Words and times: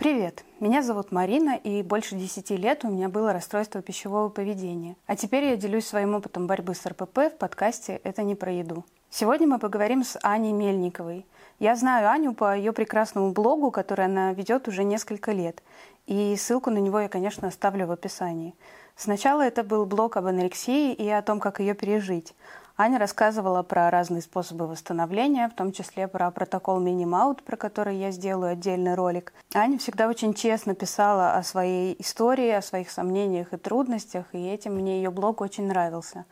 Привет, 0.00 0.46
меня 0.60 0.80
зовут 0.82 1.12
Марина, 1.12 1.56
и 1.62 1.82
больше 1.82 2.14
10 2.14 2.52
лет 2.52 2.86
у 2.86 2.88
меня 2.88 3.10
было 3.10 3.34
расстройство 3.34 3.82
пищевого 3.82 4.30
поведения. 4.30 4.96
А 5.06 5.14
теперь 5.14 5.44
я 5.44 5.56
делюсь 5.58 5.86
своим 5.86 6.14
опытом 6.14 6.46
борьбы 6.46 6.74
с 6.74 6.86
РПП 6.86 7.18
в 7.18 7.36
подкасте 7.36 8.00
«Это 8.02 8.22
не 8.22 8.34
про 8.34 8.50
еду». 8.50 8.86
Сегодня 9.10 9.46
мы 9.46 9.58
поговорим 9.58 10.02
с 10.02 10.18
Аней 10.22 10.52
Мельниковой. 10.52 11.26
Я 11.58 11.76
знаю 11.76 12.08
Аню 12.08 12.32
по 12.32 12.56
ее 12.56 12.72
прекрасному 12.72 13.32
блогу, 13.32 13.70
который 13.70 14.06
она 14.06 14.32
ведет 14.32 14.68
уже 14.68 14.84
несколько 14.84 15.32
лет. 15.32 15.62
И 16.06 16.34
ссылку 16.34 16.70
на 16.70 16.78
него 16.78 16.98
я, 16.98 17.10
конечно, 17.10 17.48
оставлю 17.48 17.86
в 17.86 17.90
описании. 17.90 18.54
Сначала 18.96 19.42
это 19.42 19.62
был 19.64 19.84
блог 19.84 20.16
об 20.16 20.24
анорексии 20.24 20.94
и 20.94 21.10
о 21.10 21.20
том, 21.20 21.40
как 21.40 21.60
ее 21.60 21.74
пережить. 21.74 22.34
Аня 22.82 22.98
рассказывала 22.98 23.62
про 23.62 23.90
разные 23.90 24.22
способы 24.22 24.66
восстановления, 24.66 25.50
в 25.50 25.54
том 25.54 25.70
числе 25.70 26.08
про 26.08 26.30
протокол 26.30 26.80
Минимаут, 26.80 27.42
про 27.42 27.58
который 27.58 27.98
я 27.98 28.10
сделаю 28.10 28.52
отдельный 28.52 28.94
ролик. 28.94 29.34
Аня 29.52 29.76
всегда 29.76 30.08
очень 30.08 30.32
честно 30.32 30.74
писала 30.74 31.34
о 31.34 31.42
своей 31.42 31.94
истории, 31.98 32.48
о 32.48 32.62
своих 32.62 32.90
сомнениях 32.90 33.52
и 33.52 33.58
трудностях, 33.58 34.24
и 34.32 34.48
этим 34.48 34.76
мне 34.76 34.96
ее 34.96 35.10
блог 35.10 35.42
очень 35.42 35.66
нравился. 35.66 36.24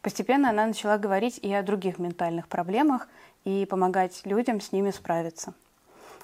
Постепенно 0.00 0.50
она 0.50 0.66
начала 0.66 0.98
говорить 0.98 1.40
и 1.42 1.52
о 1.52 1.64
других 1.64 1.98
ментальных 1.98 2.46
проблемах 2.46 3.08
и 3.42 3.66
помогать 3.68 4.20
людям 4.24 4.60
с 4.60 4.70
ними 4.70 4.92
справиться. 4.92 5.52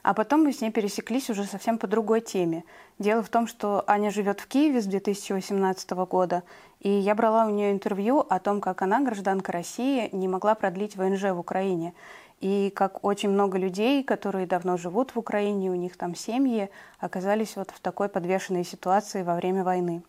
А 0.05 0.13
потом 0.13 0.45
мы 0.45 0.53
с 0.53 0.61
ней 0.61 0.71
пересеклись 0.71 1.31
уже 1.31 1.45
совсем 1.45 1.79
по 1.79 1.87
другой 1.87 2.21
теме. 2.21 2.65
Дело 2.99 3.23
в 3.23 3.31
том, 3.31 3.47
что 3.47 3.83
Аня 3.87 4.11
живет 4.11 4.39
в 4.39 4.47
Киеве 4.47 4.83
с 4.83 4.85
2018 4.85 5.91
года, 5.93 6.43
и 6.80 6.91
я 6.91 7.15
брала 7.15 7.47
у 7.47 7.51
нее 7.51 7.73
интервью 7.73 8.19
о 8.21 8.39
том, 8.39 8.61
как 8.61 8.83
она, 8.83 9.01
гражданка 9.01 9.51
России, 9.51 10.11
не 10.13 10.29
могла 10.29 10.55
продлить 10.57 10.95
ВНЖ 10.97 11.33
в 11.33 11.39
Украине. 11.39 11.95
И 12.43 12.71
как 12.77 13.03
очень 13.03 13.30
много 13.30 13.57
людей, 13.57 14.05
которые 14.05 14.47
давно 14.47 14.77
живут 14.77 15.15
в 15.15 15.19
Украине, 15.19 15.71
у 15.71 15.75
них 15.75 15.97
там 15.97 16.15
семьи, 16.15 16.69
оказались 16.99 17.57
вот 17.57 17.71
в 17.71 17.80
такой 17.80 18.11
подвешенной 18.11 18.65
ситуации 18.65 19.23
во 19.23 19.35
время 19.37 19.65
войны. 19.65 20.02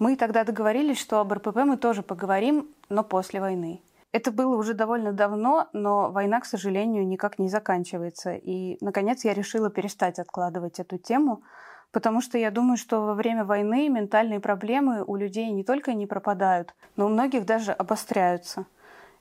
Мы 0.00 0.16
тогда 0.16 0.42
договорились, 0.42 0.98
что 0.98 1.20
об 1.20 1.32
РПП 1.32 1.58
мы 1.58 1.76
тоже 1.76 2.02
поговорим, 2.02 2.68
но 2.88 3.04
после 3.04 3.40
войны. 3.40 3.80
Это 4.14 4.30
было 4.30 4.54
уже 4.56 4.74
довольно 4.74 5.12
давно, 5.12 5.66
но 5.72 6.12
война, 6.12 6.38
к 6.38 6.44
сожалению, 6.44 7.04
никак 7.04 7.40
не 7.40 7.48
заканчивается. 7.48 8.34
И, 8.36 8.78
наконец, 8.80 9.24
я 9.24 9.34
решила 9.34 9.70
перестать 9.70 10.20
откладывать 10.20 10.78
эту 10.78 10.98
тему, 10.98 11.42
потому 11.90 12.20
что 12.20 12.38
я 12.38 12.52
думаю, 12.52 12.76
что 12.76 13.00
во 13.00 13.14
время 13.14 13.44
войны 13.44 13.88
ментальные 13.88 14.38
проблемы 14.38 15.02
у 15.04 15.16
людей 15.16 15.50
не 15.50 15.64
только 15.64 15.94
не 15.94 16.06
пропадают, 16.06 16.76
но 16.94 17.06
у 17.06 17.08
многих 17.08 17.44
даже 17.44 17.72
обостряются. 17.72 18.66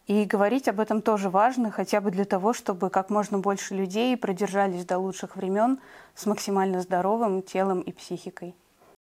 И 0.06 0.26
говорить 0.26 0.68
об 0.68 0.80
этом 0.80 1.02
тоже 1.02 1.32
важно, 1.32 1.72
хотя 1.72 2.00
бы 2.00 2.12
для 2.12 2.26
того, 2.26 2.54
чтобы 2.54 2.92
как 2.92 3.10
можно 3.10 3.40
больше 3.40 3.74
людей 3.74 4.16
продержались 4.16 4.86
до 4.86 5.00
лучших 5.00 5.36
времен 5.36 5.80
с 6.14 6.28
максимально 6.28 6.82
здоровым 6.82 7.42
телом 7.42 7.82
и 7.82 7.92
психикой. 7.92 8.54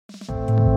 thank 0.09 0.61
you 0.61 0.76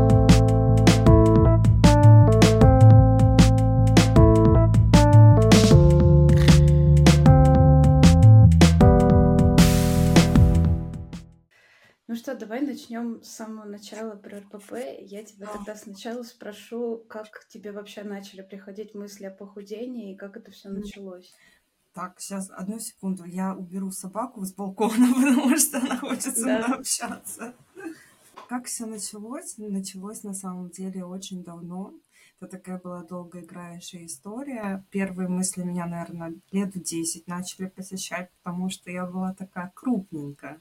Ну 12.10 12.16
что, 12.16 12.34
давай 12.34 12.62
начнем 12.62 13.22
с 13.22 13.30
самого 13.30 13.66
начала 13.66 14.16
про 14.16 14.40
РПП. 14.40 14.74
Я 15.02 15.24
тебя 15.24 15.48
а. 15.48 15.58
тогда 15.58 15.76
сначала 15.76 16.24
спрошу, 16.24 17.06
как 17.08 17.46
тебе 17.50 17.72
вообще 17.72 18.02
начали 18.02 18.42
приходить 18.42 18.96
мысли 18.96 19.26
о 19.26 19.32
похудении 19.32 20.14
и 20.14 20.18
как 20.18 20.36
это 20.36 20.50
все 20.50 20.70
началось. 20.70 21.32
Так, 21.94 22.20
сейчас 22.20 22.50
одну 22.50 22.80
секунду. 22.80 23.26
Я 23.26 23.54
уберу 23.54 23.92
собаку 23.92 24.44
с 24.44 24.52
балкона, 24.56 25.06
потому 25.14 25.56
что 25.56 25.78
она 25.78 25.98
хочет 25.98 26.36
со 26.36 26.46
мной 26.48 26.80
общаться. 26.80 27.54
Как 28.48 28.66
все 28.66 28.88
началось? 28.88 29.60
Началось 29.60 30.24
на 30.24 30.34
самом 30.34 30.72
деле 30.72 31.06
очень 31.06 31.44
давно. 31.44 31.94
Это 32.40 32.58
такая 32.58 32.80
была 32.80 33.04
долгоиграющая 33.04 34.08
история. 34.08 34.84
Первые 34.90 35.30
мысли 35.30 35.62
меня, 35.62 35.86
наверное, 35.86 36.34
лет 36.52 36.74
в 36.74 36.82
10 36.82 37.28
начали 37.28 37.68
посещать, 37.68 38.32
потому 38.42 38.72
что 38.72 38.90
я 38.90 39.06
была 39.06 39.36
такая 39.36 39.72
крупненькая 39.76 40.60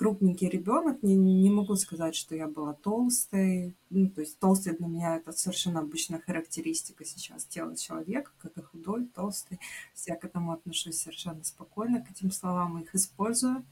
крупненький 0.00 0.48
ребенок. 0.48 1.02
Не, 1.02 1.14
не 1.14 1.50
могу 1.50 1.76
сказать, 1.76 2.14
что 2.14 2.34
я 2.34 2.48
была 2.48 2.72
толстой. 2.72 3.76
Ну, 3.90 4.08
то 4.08 4.22
есть 4.22 4.38
толстый 4.38 4.74
для 4.74 4.86
меня 4.86 5.16
это 5.16 5.30
совершенно 5.32 5.80
обычная 5.80 6.20
характеристика 6.20 7.04
сейчас 7.04 7.44
тела 7.44 7.76
человека, 7.76 8.30
как 8.38 8.56
и 8.56 8.62
худой, 8.62 9.04
толстый. 9.14 9.60
Я 10.06 10.16
к 10.16 10.24
этому 10.24 10.52
отношусь 10.52 11.02
совершенно 11.02 11.44
спокойно, 11.44 12.00
к 12.00 12.10
этим 12.10 12.30
словам, 12.30 12.78
их 12.78 12.94
использую. 12.94 13.62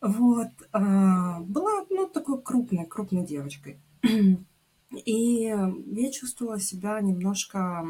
Вот. 0.00 0.50
А, 0.72 1.38
была, 1.42 1.86
ну, 1.90 2.08
такой 2.08 2.42
крупной, 2.42 2.86
крупной 2.86 3.24
девочкой. 3.24 3.78
И 5.04 5.42
я 5.42 6.10
чувствовала 6.10 6.58
себя 6.58 7.00
немножко 7.00 7.86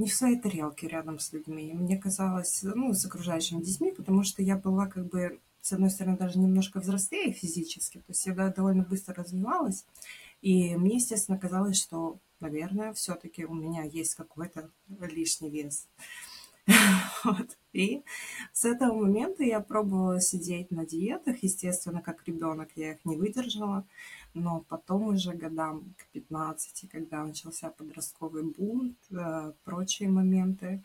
не 0.00 0.08
в 0.08 0.14
своей 0.14 0.40
тарелке 0.40 0.88
рядом 0.88 1.18
с 1.18 1.32
людьми. 1.32 1.74
Мне 1.74 1.98
казалось, 1.98 2.60
ну, 2.62 2.94
с 2.94 3.04
окружающими 3.04 3.62
детьми, 3.62 3.92
потому 3.92 4.24
что 4.24 4.42
я 4.42 4.56
была 4.56 4.86
как 4.86 5.06
бы, 5.06 5.40
с 5.60 5.72
одной 5.72 5.90
стороны, 5.90 6.16
даже 6.16 6.38
немножко 6.38 6.80
взрослее 6.80 7.32
физически, 7.32 7.98
то 7.98 8.04
есть 8.08 8.24
я 8.24 8.34
довольно 8.48 8.82
быстро 8.82 9.14
развивалась. 9.14 9.84
И 10.40 10.74
мне, 10.76 10.96
естественно, 10.96 11.38
казалось, 11.38 11.76
что, 11.76 12.18
наверное, 12.40 12.94
все-таки 12.94 13.44
у 13.44 13.52
меня 13.52 13.82
есть 13.82 14.14
какой-то 14.14 14.70
лишний 14.88 15.50
вес. 15.50 15.86
Вот. 17.24 17.58
И 17.72 18.02
с 18.52 18.64
этого 18.64 18.94
момента 18.94 19.44
я 19.44 19.60
пробовала 19.60 20.20
сидеть 20.20 20.70
на 20.70 20.84
диетах. 20.86 21.42
Естественно, 21.42 22.02
как 22.02 22.26
ребенок 22.26 22.70
я 22.76 22.92
их 22.92 23.04
не 23.04 23.16
выдержала. 23.16 23.86
Но 24.34 24.64
потом 24.68 25.08
уже 25.08 25.32
годам 25.32 25.94
к 25.96 26.06
15, 26.12 26.88
когда 26.90 27.24
начался 27.24 27.70
подростковый 27.70 28.44
бунт, 28.44 28.96
э, 29.10 29.52
прочие 29.64 30.08
моменты, 30.08 30.82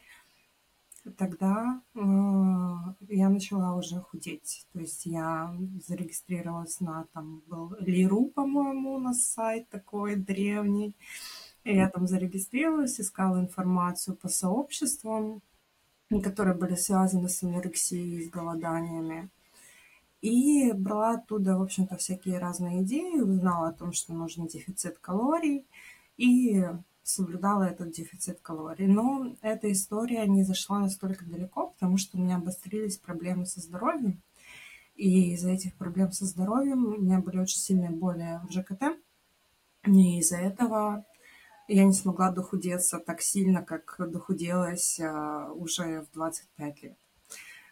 тогда 1.18 1.82
э, 1.94 2.00
я 3.10 3.30
начала 3.30 3.76
уже 3.76 4.00
худеть. 4.00 4.66
То 4.74 4.80
есть 4.80 5.06
я 5.06 5.56
зарегистрировалась 5.88 6.80
на, 6.80 7.06
там 7.14 7.44
был 7.48 7.76
Лиру, 7.80 8.26
по-моему, 8.26 8.98
на 9.00 9.14
сайт 9.14 9.70
такой 9.70 10.16
древний. 10.16 10.96
И 11.64 11.76
я 11.76 11.90
там 11.90 12.08
зарегистрировалась, 12.08 13.00
искала 13.00 13.40
информацию 13.40 14.16
по 14.16 14.28
сообществам, 14.28 15.42
которые 16.24 16.56
были 16.56 16.76
связаны 16.76 17.30
с 17.30 17.44
анорексией, 17.44 18.24
с 18.24 18.30
голоданиями. 18.30 19.30
И 20.22 20.72
брала 20.74 21.16
оттуда, 21.16 21.58
в 21.58 21.62
общем-то, 21.62 21.98
всякие 21.98 22.40
разные 22.40 22.84
идеи, 22.84 23.20
узнала 23.20 23.70
о 23.70 23.74
том, 23.74 23.94
что 23.94 24.14
нужен 24.14 24.48
дефицит 24.48 24.98
калорий, 25.00 25.68
и 26.18 26.66
соблюдала 27.04 27.64
этот 27.64 27.92
дефицит 27.92 28.42
калорий. 28.42 28.88
Но 28.88 29.36
эта 29.42 29.72
история 29.72 30.26
не 30.26 30.44
зашла 30.44 30.80
настолько 30.80 31.26
далеко, 31.26 31.68
потому 31.68 31.98
что 31.98 32.18
у 32.18 32.22
меня 32.22 32.38
обострились 32.38 32.98
проблемы 32.98 33.46
со 33.46 33.60
здоровьем. 33.60 34.22
И 34.96 35.34
из-за 35.34 35.52
этих 35.52 35.76
проблем 35.76 36.12
со 36.12 36.26
здоровьем 36.26 36.86
у 36.86 36.98
меня 36.98 37.20
были 37.20 37.38
очень 37.38 37.60
сильные 37.60 37.92
боли 37.92 38.40
в 38.48 38.52
ЖКТ. 38.52 38.98
И 39.86 40.20
из-за 40.20 40.38
этого 40.38 41.06
я 41.68 41.86
не 41.86 41.94
смогла 41.94 42.32
дохудеться 42.32 43.00
так 43.00 43.22
сильно, 43.22 43.64
как 43.64 43.96
дохуделась 44.00 45.00
а, 45.00 45.52
уже 45.52 46.02
в 46.02 46.12
25 46.14 46.84
лет. 46.84 46.98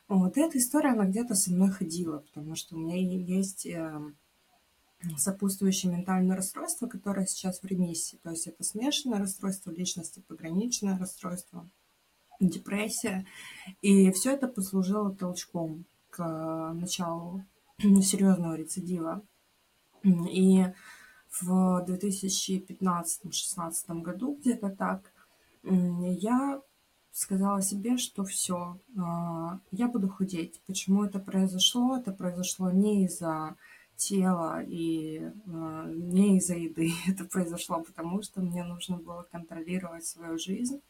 Вот 0.07 0.37
эта 0.37 0.57
история, 0.57 0.89
она 0.91 1.05
где-то 1.05 1.35
со 1.35 1.51
мной 1.51 1.71
ходила, 1.71 2.19
потому 2.19 2.55
что 2.55 2.75
у 2.75 2.79
меня 2.79 2.97
есть 2.97 3.65
эм, 3.65 4.17
сопутствующее 5.17 5.91
ментальное 5.91 6.35
расстройство, 6.35 6.87
которое 6.87 7.25
сейчас 7.25 7.61
в 7.61 7.65
ремиссии. 7.65 8.19
То 8.21 8.31
есть 8.31 8.47
это 8.47 8.63
смешанное 8.63 9.19
расстройство 9.19 9.71
личности, 9.71 10.23
пограничное 10.27 10.97
расстройство, 10.97 11.69
депрессия. 12.39 13.25
И 13.81 14.11
все 14.11 14.33
это 14.33 14.47
послужило 14.47 15.15
толчком 15.15 15.85
к 16.09 16.73
началу 16.73 17.43
серьезного 17.79 18.55
рецидива. 18.55 19.25
И 20.03 20.65
в 21.41 21.83
2015-2016 21.87 24.01
году, 24.01 24.37
где-то 24.39 24.69
так, 24.69 25.11
я 25.63 26.61
сказала 27.13 27.61
себе, 27.61 27.97
что 27.97 28.25
все, 28.25 28.79
а, 28.99 29.59
я 29.71 29.87
буду 29.87 30.09
худеть. 30.09 30.61
Почему 30.65 31.05
это 31.05 31.19
произошло? 31.19 31.97
Это 31.97 32.11
произошло 32.11 32.71
не 32.71 33.05
из-за 33.05 33.55
тела 33.95 34.63
и 34.63 35.31
а, 35.47 35.85
не 35.87 36.37
из-за 36.37 36.55
еды. 36.55 36.91
Это 37.07 37.25
произошло 37.25 37.81
потому, 37.81 38.23
что 38.23 38.41
мне 38.41 38.63
нужно 38.63 38.97
было 38.97 39.27
контролировать 39.31 40.05
свою 40.05 40.39
жизнь, 40.39 40.81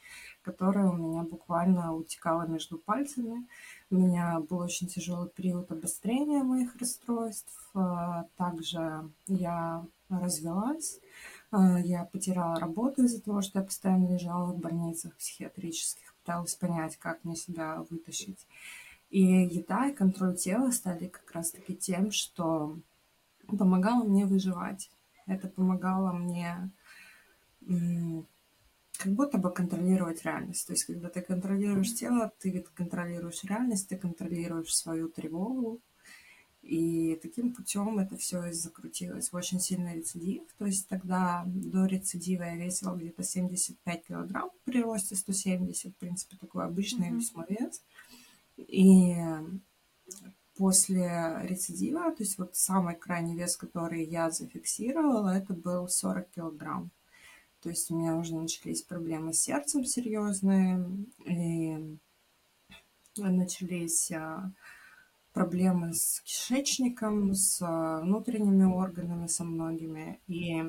которая 0.42 0.88
у 0.88 0.96
меня 0.96 1.24
буквально 1.24 1.94
утекала 1.94 2.48
между 2.48 2.78
пальцами. 2.78 3.46
У 3.92 3.98
меня 3.98 4.40
был 4.40 4.60
очень 4.60 4.88
тяжелый 4.88 5.30
период 5.30 5.72
обострения 5.72 6.44
моих 6.44 6.76
расстройств. 6.78 7.70
А, 7.74 8.24
также 8.38 9.12
я 9.28 9.86
развелась. 10.20 11.00
Я 11.52 12.06
потеряла 12.06 12.60
работу 12.60 13.04
из-за 13.04 13.22
того, 13.22 13.42
что 13.42 13.60
я 13.60 13.66
постоянно 13.66 14.12
лежала 14.12 14.54
в 14.54 14.58
больницах 14.58 15.16
психиатрических 15.18 16.14
пыталась 16.24 16.56
понять, 16.56 16.98
как 16.98 17.24
мне 17.24 17.36
себя 17.36 17.86
вытащить. 17.90 18.48
И 19.10 19.22
еда 19.22 19.88
и 19.90 19.94
контроль 19.94 20.36
тела 20.36 20.72
стали 20.72 21.08
как 21.08 21.30
раз-таки 21.32 21.76
тем, 21.76 22.12
что 22.12 22.80
помогало 23.46 24.04
мне 24.04 24.26
выживать. 24.26 24.90
Это 25.28 25.48
помогало 25.48 26.14
мне 26.14 26.72
как 27.62 29.12
будто 29.14 29.38
бы 29.38 29.52
контролировать 29.52 30.24
реальность. 30.24 30.66
То 30.66 30.74
есть, 30.74 30.86
когда 30.86 31.10
ты 31.10 31.22
контролируешь 31.22 31.94
тело, 31.94 32.32
ты 32.40 32.66
контролируешь 32.74 33.44
реальность, 33.44 33.90
ты 33.90 33.98
контролируешь 33.98 34.74
свою 34.74 35.10
тревогу. 35.10 35.82
И 36.64 37.20
таким 37.22 37.54
путем 37.54 38.00
это 38.00 38.16
все 38.16 38.54
закрутилось 38.54 39.32
в 39.32 39.36
очень 39.36 39.60
сильный 39.60 39.96
рецидив. 39.96 40.44
То 40.58 40.66
есть 40.66 40.88
тогда 40.88 41.44
до 41.46 41.86
рецидива 41.86 42.44
я 42.44 42.56
весила 42.56 42.96
где-то 42.96 43.22
75 43.22 44.08
килограмм 44.08 44.50
при 44.64 44.82
росте 44.82 45.16
170. 45.16 45.94
В 45.94 45.98
принципе, 45.98 46.38
такой 46.38 46.64
обычный 46.64 47.10
mm-hmm. 47.10 47.16
весьмой 47.18 47.46
вес. 47.50 47.84
И 48.56 49.14
после 50.56 51.42
рецидива, 51.44 52.12
то 52.12 52.24
есть 52.24 52.38
вот 52.38 52.56
самый 52.56 52.96
крайний 52.96 53.36
вес, 53.36 53.58
который 53.58 54.06
я 54.06 54.32
зафиксировала, 54.32 55.36
это 55.36 55.54
был 55.54 55.90
40 55.90 56.30
килограмм. 56.30 56.92
То 57.62 57.70
есть 57.70 57.92
у 57.92 57.98
меня 57.98 58.16
уже 58.16 58.36
начались 58.36 58.82
проблемы 58.84 59.34
с 59.34 59.42
сердцем 59.42 59.84
серьезные, 59.84 60.86
и 61.26 61.98
начались 63.18 64.12
а, 64.12 64.52
проблемы 65.34 65.94
с 65.94 66.22
кишечником, 66.22 67.34
с 67.34 67.60
а, 67.62 68.02
внутренними 68.02 68.66
органами, 68.66 69.28
со 69.28 69.44
многими. 69.44 70.20
И 70.28 70.64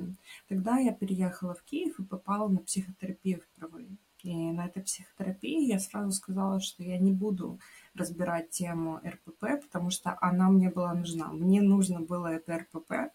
тогда 0.48 0.78
я 0.78 0.92
переехала 0.92 1.54
в 1.54 1.62
Киев 1.62 1.98
и 2.00 2.04
попала 2.04 2.48
на 2.48 2.58
психотерапию 2.60 3.40
впервые. 3.40 3.96
И 4.22 4.34
на 4.52 4.66
этой 4.66 4.82
психотерапии 4.82 5.68
я 5.68 5.78
сразу 5.78 6.10
сказала, 6.12 6.58
что 6.60 6.82
я 6.82 6.98
не 6.98 7.12
буду 7.12 7.60
разбирать 7.94 8.50
тему 8.50 9.00
РПП, 9.04 9.62
потому 9.62 9.90
что 9.90 10.16
она 10.20 10.48
мне 10.48 10.70
была 10.70 10.94
нужна. 10.94 11.28
Мне 11.28 11.60
нужно 11.60 12.00
было 12.00 12.28
это 12.28 12.56
РПП, 12.56 13.12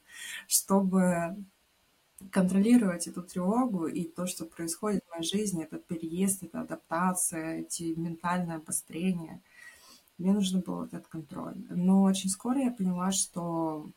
чтобы 0.48 1.36
контролировать 2.32 3.08
эту 3.08 3.24
тревогу 3.24 3.88
и 3.88 4.04
то, 4.04 4.28
что 4.28 4.46
происходит 4.46 5.04
в 5.06 5.12
моей 5.12 5.24
жизни, 5.24 5.64
этот 5.64 5.86
переезд, 5.88 6.44
эта 6.44 6.62
адаптация, 6.62 7.62
эти 7.62 7.94
ментальные 7.98 8.58
обострения. 8.58 9.42
Мне 10.20 10.34
нужно 10.34 10.60
был 10.60 10.84
этот 10.84 11.08
контроль. 11.08 11.56
Но 11.70 12.04
очень 12.04 12.30
скоро 12.30 12.60
я 12.60 12.72
поняла, 12.72 13.12
что 13.12 13.90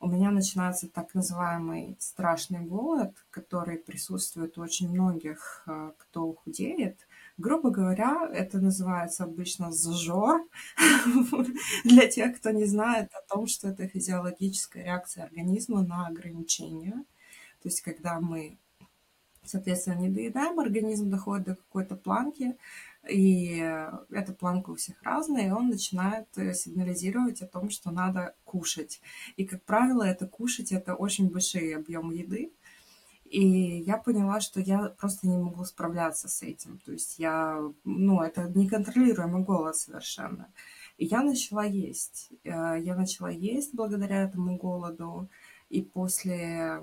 у 0.00 0.08
меня 0.08 0.30
начинается 0.30 0.88
так 0.88 1.14
называемый 1.14 1.96
страшный 1.98 2.60
голод, 2.60 3.12
который 3.30 3.76
присутствует 3.76 4.56
у 4.56 4.62
очень 4.62 4.88
многих, 4.88 5.64
э, 5.66 5.92
кто 5.98 6.32
худеет– 6.32 6.96
Грубо 7.36 7.70
говоря, 7.70 8.30
это 8.32 8.60
называется 8.60 9.24
обычно 9.24 9.72
зажор 9.72 10.46
для 11.84 12.06
тех, 12.06 12.36
кто 12.36 12.50
не 12.50 12.64
знает 12.64 13.12
о 13.12 13.22
том, 13.22 13.48
что 13.48 13.68
это 13.68 13.88
физиологическая 13.88 14.84
реакция 14.84 15.24
организма 15.24 15.82
на 15.82 16.06
ограничения. 16.06 17.04
То 17.60 17.68
есть, 17.68 17.80
когда 17.80 18.20
мы, 18.20 18.56
соответственно, 19.44 19.98
не 19.98 20.10
доедаем, 20.10 20.60
организм 20.60 21.10
доходит 21.10 21.46
до 21.46 21.54
какой-то 21.56 21.96
планки, 21.96 22.56
и 23.08 23.58
эта 24.10 24.32
планка 24.32 24.70
у 24.70 24.74
всех 24.74 25.02
разная, 25.02 25.48
и 25.48 25.50
он 25.50 25.68
начинает 25.68 26.26
э, 26.36 26.54
сигнализировать 26.54 27.42
о 27.42 27.46
том, 27.46 27.70
что 27.70 27.90
надо 27.90 28.34
кушать. 28.44 29.00
И, 29.36 29.44
как 29.44 29.62
правило, 29.64 30.02
это 30.02 30.26
кушать– 30.26 30.72
это 30.72 30.94
очень 30.94 31.30
большие 31.30 31.76
объемы 31.76 32.14
еды, 32.14 32.52
и 33.24 33.82
я 33.86 33.96
поняла, 33.96 34.40
что 34.40 34.60
я 34.60 34.90
просто 34.90 35.26
не 35.26 35.36
могу 35.36 35.64
справляться 35.64 36.28
с 36.28 36.42
этим. 36.42 36.78
То 36.84 36.92
есть 36.92 37.18
я, 37.18 37.60
ну, 37.84 38.22
это 38.22 38.48
неконтролируемый 38.54 39.42
голод 39.42 39.76
совершенно. 39.76 40.52
И 40.98 41.06
я 41.06 41.22
начала 41.22 41.64
есть. 41.64 42.30
Э, 42.44 42.78
я 42.80 42.94
начала 42.94 43.30
есть 43.30 43.74
благодаря 43.74 44.22
этому 44.22 44.56
голоду. 44.56 45.28
И 45.68 45.82
после 45.82 46.80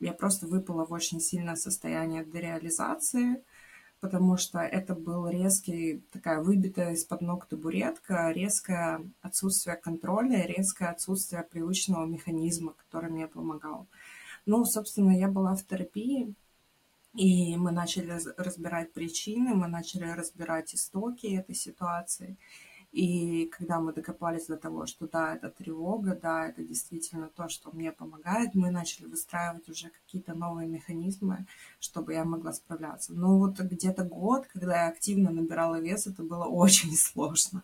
я 0.00 0.12
просто 0.14 0.46
выпала 0.46 0.86
в 0.86 0.92
очень 0.92 1.20
сильное 1.20 1.56
состояние 1.56 2.24
дереализации, 2.24 3.44
потому 4.00 4.36
что 4.36 4.60
это 4.60 4.94
был 4.94 5.28
резкий, 5.28 6.02
такая 6.10 6.42
выбитая 6.42 6.94
из-под 6.94 7.20
ног 7.20 7.46
табуретка, 7.46 8.32
резкое 8.32 9.04
отсутствие 9.20 9.76
контроля, 9.76 10.46
резкое 10.46 10.88
отсутствие 10.88 11.42
привычного 11.42 12.06
механизма, 12.06 12.72
который 12.72 13.10
мне 13.10 13.26
помогал. 13.26 13.86
Ну, 14.46 14.64
собственно, 14.64 15.16
я 15.16 15.28
была 15.28 15.54
в 15.54 15.64
терапии, 15.66 16.34
и 17.14 17.56
мы 17.56 17.72
начали 17.72 18.18
разбирать 18.36 18.92
причины, 18.92 19.54
мы 19.54 19.68
начали 19.68 20.10
разбирать 20.10 20.74
истоки 20.74 21.26
этой 21.26 21.54
ситуации. 21.54 22.38
И 22.92 23.46
когда 23.46 23.78
мы 23.78 23.92
докопались 23.92 24.46
до 24.46 24.56
того, 24.56 24.86
что 24.86 25.06
да, 25.06 25.36
это 25.36 25.48
тревога, 25.48 26.18
да, 26.20 26.48
это 26.48 26.64
действительно 26.64 27.28
то, 27.28 27.48
что 27.48 27.70
мне 27.70 27.92
помогает, 27.92 28.54
мы 28.54 28.70
начали 28.70 29.06
выстраивать 29.06 29.68
уже 29.68 29.90
какие-то 29.90 30.34
новые 30.34 30.68
механизмы, 30.68 31.46
чтобы 31.78 32.14
я 32.14 32.24
могла 32.24 32.52
справляться. 32.52 33.12
Но 33.12 33.38
вот 33.38 33.60
где-то 33.60 34.02
год, 34.02 34.46
когда 34.52 34.84
я 34.84 34.88
активно 34.88 35.30
набирала 35.30 35.80
вес, 35.80 36.08
это 36.08 36.24
было 36.24 36.44
очень 36.46 36.96
сложно. 36.96 37.62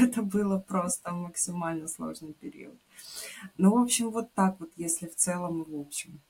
Это 0.00 0.22
было 0.22 0.58
просто 0.58 1.12
максимально 1.12 1.88
сложный 1.88 2.32
период. 2.32 2.76
Ну, 3.58 3.72
в 3.74 3.82
общем, 3.82 4.10
вот 4.10 4.32
так 4.32 4.60
вот, 4.60 4.70
если 4.76 5.06
в 5.06 5.16
целом 5.16 5.62
и 5.62 5.70
в 5.70 5.80
общем. 5.80 6.20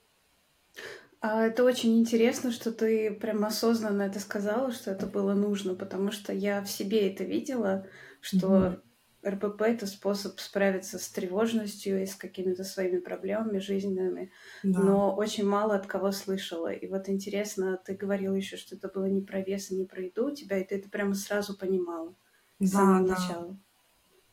А 1.20 1.46
это 1.46 1.64
очень 1.64 1.98
интересно, 1.98 2.52
что 2.52 2.72
ты 2.72 3.10
прям 3.10 3.44
осознанно 3.44 4.02
это 4.02 4.20
сказала, 4.20 4.70
что 4.70 4.90
это 4.90 5.06
было 5.06 5.34
нужно, 5.34 5.74
потому 5.74 6.12
что 6.12 6.32
я 6.32 6.62
в 6.62 6.70
себе 6.70 7.10
это 7.10 7.24
видела, 7.24 7.86
что 8.26 8.46
mm 8.46 8.80
РПП 9.26 9.62
это 9.62 9.86
способ 9.86 10.38
справиться 10.38 10.98
с 10.98 11.08
тревожностью 11.08 12.00
и 12.00 12.06
с 12.06 12.14
какими-то 12.14 12.62
своими 12.62 12.98
проблемами 12.98 13.58
жизненными, 13.58 14.30
да. 14.62 14.78
но 14.80 15.14
очень 15.14 15.44
мало 15.44 15.74
от 15.74 15.86
кого 15.86 16.12
слышала. 16.12 16.72
И 16.72 16.86
вот 16.86 17.08
интересно, 17.08 17.76
ты 17.84 17.94
говорила 17.94 18.34
еще, 18.34 18.56
что 18.56 18.76
это 18.76 18.88
было 18.88 19.06
не 19.06 19.22
про 19.22 19.40
вес 19.40 19.70
и 19.70 19.76
не 19.76 19.84
про 19.84 20.02
еду 20.02 20.28
у 20.28 20.34
тебя, 20.34 20.58
и 20.58 20.64
ты 20.64 20.76
это 20.76 20.88
прямо 20.88 21.14
сразу 21.14 21.56
понимала 21.58 22.14
с 22.60 22.70
да, 22.70 22.78
самого 22.78 23.08
да. 23.08 23.14
начала. 23.14 23.58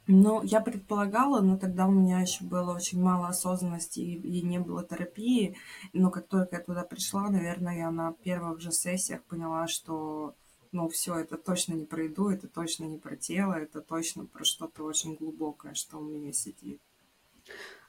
Ну, 0.06 0.44
я 0.44 0.60
предполагала, 0.60 1.40
но 1.40 1.58
тогда 1.58 1.88
у 1.88 1.92
меня 1.92 2.20
еще 2.20 2.44
было 2.44 2.76
очень 2.76 3.02
мало 3.02 3.30
осознанности 3.30 4.02
и, 4.02 4.20
и 4.20 4.42
не 4.42 4.60
было 4.60 4.84
терапии. 4.84 5.56
Но 5.94 6.12
как 6.12 6.28
только 6.28 6.58
я 6.58 6.62
туда 6.62 6.84
пришла, 6.84 7.30
наверное, 7.30 7.78
я 7.78 7.90
на 7.90 8.12
первых 8.12 8.60
же 8.60 8.72
сессиях 8.72 9.24
поняла, 9.24 9.68
что 9.68 10.36
ну, 10.74 10.90
все, 10.90 11.20
это 11.20 11.38
точно 11.38 11.74
не 11.74 11.86
про 11.86 12.04
еду, 12.04 12.30
это 12.30 12.48
точно 12.48 12.86
не 12.86 12.98
про 12.98 13.16
тело, 13.16 13.54
это 13.54 13.82
точно 13.82 14.26
про 14.26 14.44
что-то 14.44 14.84
очень 14.84 15.16
глубокое, 15.16 15.74
что 15.74 16.00
у 16.00 16.04
меня 16.04 16.34
сидит. 16.34 16.82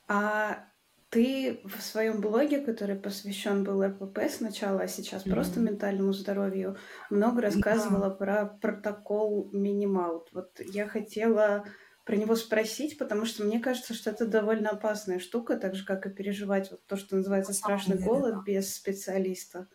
А 0.07 0.67
ты 1.09 1.61
в 1.65 1.81
своем 1.81 2.21
блоге, 2.21 2.61
который 2.61 2.97
посвящен 2.97 3.65
был 3.65 3.85
РПП 3.85 4.19
сначала, 4.29 4.83
а 4.83 4.89
сейчас 4.89 5.25
mm-hmm. 5.25 5.31
просто 5.31 5.61
ментальному 5.61 6.13
здоровью, 6.13 6.77
много 7.09 7.41
рассказывала 7.41 8.11
yeah. 8.11 8.17
про 8.17 8.47
протокол 8.47 9.49
Минимаут. 9.53 10.29
Вот 10.33 10.61
я 10.61 10.87
хотела 10.87 11.65
про 12.05 12.17
него 12.17 12.37
спросить, 12.37 12.99
потому 12.99 13.25
что 13.25 13.45
мне 13.45 13.61
кажется, 13.61 13.95
что 13.95 14.11
это 14.11 14.27
довольно 14.27 14.71
опасная 14.71 15.19
штука, 15.19 15.57
так 15.57 15.75
же, 15.75 15.87
как 15.87 16.07
и 16.07 16.11
переживать 16.11 16.71
вот 16.71 16.85
то, 16.87 16.97
что 16.97 17.17
называется 17.17 17.53
страшный 17.55 17.99
голод 17.99 18.45
без 18.45 18.75
специалиста. 18.75 19.69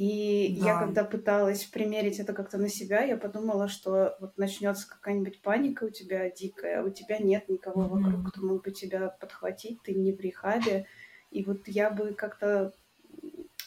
И 0.00 0.56
да. 0.58 0.66
я 0.66 0.78
когда 0.78 1.04
пыталась 1.04 1.64
примерить 1.64 2.20
это 2.20 2.32
как-то 2.32 2.56
на 2.56 2.70
себя, 2.70 3.02
я 3.02 3.18
подумала, 3.18 3.68
что 3.68 4.16
вот 4.18 4.38
начнется 4.38 4.88
какая-нибудь 4.88 5.42
паника 5.42 5.84
у 5.84 5.90
тебя 5.90 6.30
дикая, 6.30 6.80
а 6.80 6.84
у 6.84 6.88
тебя 6.88 7.18
нет 7.18 7.50
никого 7.50 7.82
mm-hmm. 7.82 8.02
вокруг, 8.02 8.30
кто 8.30 8.40
мог 8.40 8.64
бы 8.64 8.70
тебя 8.70 9.10
подхватить, 9.20 9.82
ты 9.82 9.92
не 9.92 10.14
в 10.14 10.20
рехабе. 10.20 10.86
И 11.30 11.44
вот 11.44 11.68
я 11.68 11.90
бы 11.90 12.14
как-то 12.14 12.72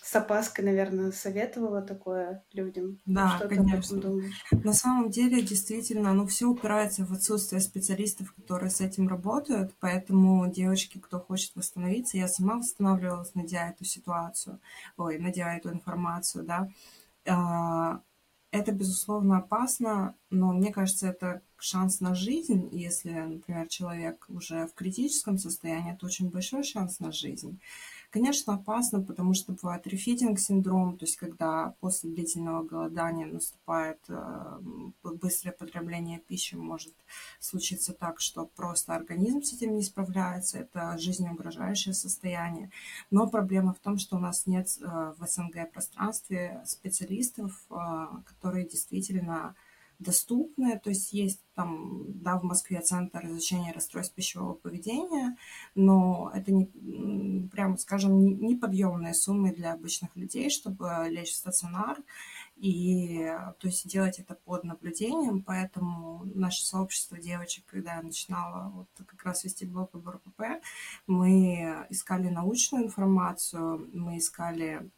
с 0.04 0.14
опаской, 0.18 0.66
наверное, 0.66 1.14
советовала 1.14 1.82
такое 1.82 2.44
людям. 2.52 3.00
Да, 3.06 3.38
что 3.38 3.48
конечно. 3.48 4.02
Ты 4.02 4.08
думаешь? 4.08 4.44
На 4.52 4.74
самом 4.74 5.10
деле, 5.10 5.42
действительно, 5.42 6.14
ну, 6.14 6.28
все 6.28 6.46
упирается 6.46 7.06
в 7.06 7.14
отсутствие 7.14 7.62
специалистов, 7.62 8.34
которые 8.34 8.70
с 8.70 8.82
этим 8.82 9.08
работают, 9.08 9.74
поэтому 9.80 10.52
девочки, 10.52 10.98
кто 10.98 11.22
хочет 11.22 11.56
восстановиться, 11.56 12.18
я 12.18 12.28
сама 12.28 12.58
восстанавливалась, 12.58 13.34
найдя 13.34 13.70
эту 13.70 13.86
ситуацию, 13.86 14.60
ой, 14.98 15.18
найдя 15.20 15.56
эту 15.56 15.72
информацию, 15.72 16.44
да, 16.44 16.70
а, 17.26 18.02
это, 18.52 18.74
безусловно, 18.74 19.38
опасно, 19.38 20.16
но 20.30 20.52
мне 20.52 20.74
кажется, 20.74 21.08
это 21.08 21.42
шанс 21.58 22.02
на 22.02 22.14
жизнь. 22.14 22.70
Если, 22.74 23.10
например, 23.10 23.68
человек 23.68 24.26
уже 24.28 24.68
в 24.68 24.74
критическом 24.74 25.38
состоянии, 25.38 25.94
это 25.94 26.06
очень 26.06 26.30
большой 26.30 26.64
шанс 26.64 27.00
на 27.00 27.14
жизнь. 27.14 27.60
Конечно, 28.14 28.54
опасно, 28.54 29.02
потому 29.02 29.34
что 29.34 29.54
бывает 29.54 29.88
рефидинг-синдром, 29.88 31.00
то 31.00 31.06
есть 31.06 31.18
когда 31.18 31.74
после 31.80 32.12
длительного 32.12 32.62
голодания 32.64 33.26
наступает 33.26 33.98
э, 34.08 34.60
быстрое 35.02 35.52
потребление 35.52 36.20
пищи, 36.20 36.54
может 36.54 36.94
случиться 37.40 37.92
так, 37.92 38.20
что 38.20 38.46
просто 38.46 38.94
организм 38.94 39.42
с 39.42 39.54
этим 39.54 39.76
не 39.76 39.82
справляется, 39.82 40.60
это 40.60 40.96
жизнеугрожающее 41.00 41.96
состояние. 41.96 42.70
Но 43.10 43.26
проблема 43.26 43.74
в 43.74 43.80
том, 43.80 43.98
что 43.98 44.18
у 44.18 44.20
нас 44.20 44.46
нет 44.46 44.68
э, 44.80 45.14
в 45.18 45.28
СНГ 45.28 45.72
пространстве 45.74 46.62
специалистов, 46.68 47.66
э, 47.72 48.06
которые 48.28 48.68
действительно 48.68 49.56
доступны, 50.04 50.80
то 50.80 50.90
есть 50.90 51.14
есть 51.14 51.42
там, 51.56 52.04
да, 52.22 52.38
в 52.38 52.44
Москве 52.44 52.82
центр 52.82 53.26
изучения 53.28 53.72
расстройств 53.72 54.16
пищевого 54.16 54.54
поведения, 54.54 55.38
но 55.76 56.32
это 56.34 56.52
не, 56.52 56.66
прямо 57.52 57.78
скажем, 57.78 58.42
неподъемные 58.42 59.14
суммы 59.14 59.52
для 59.52 59.74
обычных 59.74 60.16
людей, 60.16 60.50
чтобы 60.50 61.08
лечь 61.10 61.32
в 61.32 61.36
стационар, 61.36 61.98
и 62.56 63.36
то 63.60 63.68
есть 63.68 63.88
делать 63.88 64.20
это 64.20 64.36
под 64.36 64.64
наблюдением, 64.64 65.42
поэтому 65.44 66.24
наше 66.34 66.66
сообщество 66.66 67.18
девочек, 67.18 67.66
когда 67.66 67.96
я 67.96 68.02
начинала 68.02 68.70
вот 68.70 68.88
как 69.06 69.24
раз 69.24 69.44
вести 69.44 69.66
блог 69.66 69.92
по 69.92 70.12
РПП, 70.12 70.64
мы 71.08 71.86
искали 71.90 72.30
научную 72.30 72.86
информацию, 72.86 73.90
мы 73.94 74.18
искали 74.18 74.90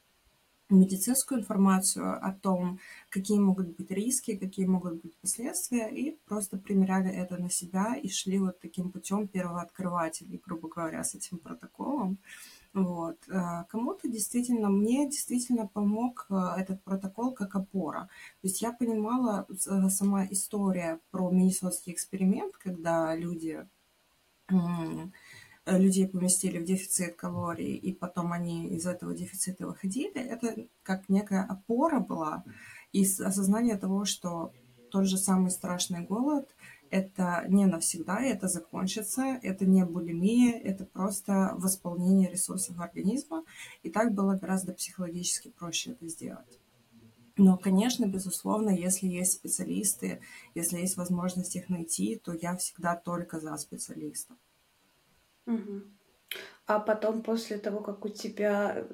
медицинскую 0.69 1.41
информацию 1.41 2.17
о 2.25 2.31
том, 2.31 2.79
какие 3.09 3.39
могут 3.39 3.75
быть 3.77 3.91
риски, 3.91 4.35
какие 4.35 4.65
могут 4.65 5.01
быть 5.01 5.15
последствия, 5.17 5.87
и 5.89 6.17
просто 6.25 6.57
примеряли 6.57 7.11
это 7.11 7.37
на 7.37 7.49
себя 7.49 7.95
и 7.95 8.09
шли 8.09 8.39
вот 8.39 8.59
таким 8.59 8.91
путем 8.91 9.27
первооткрывателей, 9.27 10.41
грубо 10.43 10.67
говоря, 10.67 11.03
с 11.03 11.15
этим 11.15 11.37
протоколом. 11.37 12.17
Вот. 12.73 13.17
Э, 13.29 13.63
кому-то 13.69 14.09
действительно, 14.09 14.69
мне 14.69 15.09
действительно 15.09 15.65
помог 15.65 16.25
э, 16.29 16.35
этот 16.57 16.83
протокол 16.83 17.31
как 17.33 17.55
опора. 17.55 18.09
То 18.41 18.47
есть 18.47 18.61
я 18.61 18.73
понимала 18.73 19.47
э, 19.49 19.89
сама 19.89 20.25
история 20.25 20.99
про 21.11 21.29
Миннесотский 21.29 21.93
эксперимент, 21.93 22.57
когда 22.57 23.15
люди 23.15 23.65
людей 25.65 26.07
поместили 26.07 26.59
в 26.59 26.65
дефицит 26.65 27.15
калорий, 27.15 27.75
и 27.75 27.93
потом 27.93 28.31
они 28.33 28.67
из 28.69 28.85
этого 28.85 29.13
дефицита 29.13 29.65
выходили, 29.65 30.19
это 30.19 30.67
как 30.83 31.09
некая 31.09 31.43
опора 31.43 31.99
была 31.99 32.43
и 32.91 33.03
осознание 33.03 33.77
того, 33.77 34.05
что 34.05 34.53
тот 34.91 35.07
же 35.07 35.17
самый 35.17 35.51
страшный 35.51 36.01
голод– 36.01 36.55
это 36.89 37.43
не 37.49 37.65
навсегда, 37.65 38.21
это 38.21 38.47
закончится, 38.47 39.39
это 39.41 39.65
не 39.65 39.83
булимия, 39.83 40.57
это 40.57 40.85
просто 40.85 41.53
восполнение 41.57 42.31
ресурсов 42.31 42.79
организма, 42.79 43.43
и 43.83 43.89
так 43.89 44.13
было 44.13 44.35
гораздо 44.35 44.73
психологически 44.73 45.49
проще 45.49 45.91
это 45.91 46.07
сделать. 46.07 46.59
Но, 47.37 47.57
конечно, 47.57 48.05
безусловно, 48.05 48.69
если 48.69 49.07
есть 49.07 49.33
специалисты, 49.33 50.21
если 50.53 50.77
есть 50.77 50.95
возможность 50.95 51.55
их 51.57 51.67
найти, 51.67 52.15
то 52.23 52.33
я 52.33 52.55
всегда 52.55 52.95
только 52.95 53.41
за 53.41 53.57
специалистов. 53.57 54.37
Угу. 55.45 55.81
А 56.67 56.79
потом, 56.79 57.21
после 57.21 57.57
того, 57.57 57.81
как 57.81 58.05
у 58.05 58.09
тебя 58.09 58.85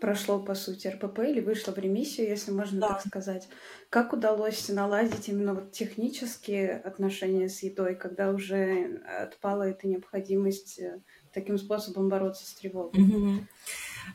прошло, 0.00 0.40
по 0.40 0.54
сути, 0.54 0.88
РПП 0.88 1.20
или 1.20 1.40
вышло 1.40 1.72
в 1.72 1.78
ремиссию, 1.78 2.28
если 2.28 2.50
можно 2.50 2.80
да. 2.80 2.88
так 2.88 3.06
сказать, 3.06 3.48
как 3.88 4.12
удалось 4.12 4.68
наладить 4.68 5.28
именно 5.28 5.54
вот 5.54 5.72
технические 5.72 6.76
отношения 6.76 7.48
с 7.48 7.62
едой, 7.62 7.94
когда 7.94 8.30
уже 8.30 9.02
отпала 9.22 9.62
эта 9.62 9.88
необходимость 9.88 10.78
э, 10.80 11.00
таким 11.32 11.56
способом 11.56 12.08
бороться 12.08 12.46
с 12.46 12.54
тревогой? 12.54 13.02
Угу. 13.02 13.46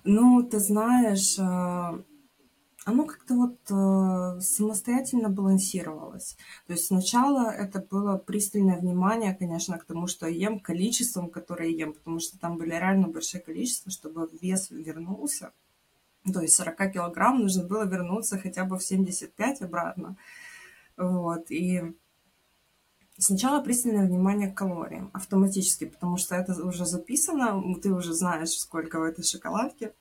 Ну, 0.03 0.43
ты 0.43 0.60
знаешь, 0.60 1.38
э, 1.39 2.03
оно 2.84 3.06
как-то 3.06 3.36
вот 3.36 3.60
э, 3.70 4.42
самостоятельно 4.42 5.30
балансировалось. 5.30 6.36
То 6.66 6.74
есть 6.74 6.88
сначала 6.88 7.52
это 7.52 7.80
было 7.80 8.18
пристальное 8.18 8.78
внимание, 8.78 9.36
конечно, 9.36 9.78
к 9.78 9.86
тому, 9.86 10.08
что 10.08 10.28
ем, 10.28 10.60
количеством, 10.60 11.30
которое 11.30 11.70
ем, 11.70 11.94
потому 11.94 12.20
что 12.20 12.40
там 12.40 12.58
были 12.58 12.72
реально 12.72 13.08
большое 13.08 13.44
количество, 13.44 13.92
чтобы 13.92 14.30
вес 14.42 14.72
вернулся. 14.72 15.52
То 16.34 16.42
есть 16.42 16.56
40 16.56 16.94
килограмм 16.94 17.40
нужно 17.42 17.64
было 17.64 17.84
вернуться 17.86 18.40
хотя 18.40 18.66
бы 18.66 18.78
в 18.78 18.84
75 18.84 19.62
обратно. 19.62 20.18
Вот. 20.98 21.52
И 21.52 21.84
сначала 23.18 23.62
пристальное 23.62 24.08
внимание 24.08 24.52
к 24.52 24.58
калориям 24.58 25.12
автоматически, 25.14 25.86
потому 25.86 26.18
что 26.18 26.36
это 26.36 26.54
уже 26.64 26.86
записано, 26.86 27.80
ты 27.82 27.94
уже 27.94 28.14
знаешь, 28.14 28.52
сколько 28.52 29.00
в 29.00 29.04
этой 29.04 29.24
шоколадке 29.24 29.94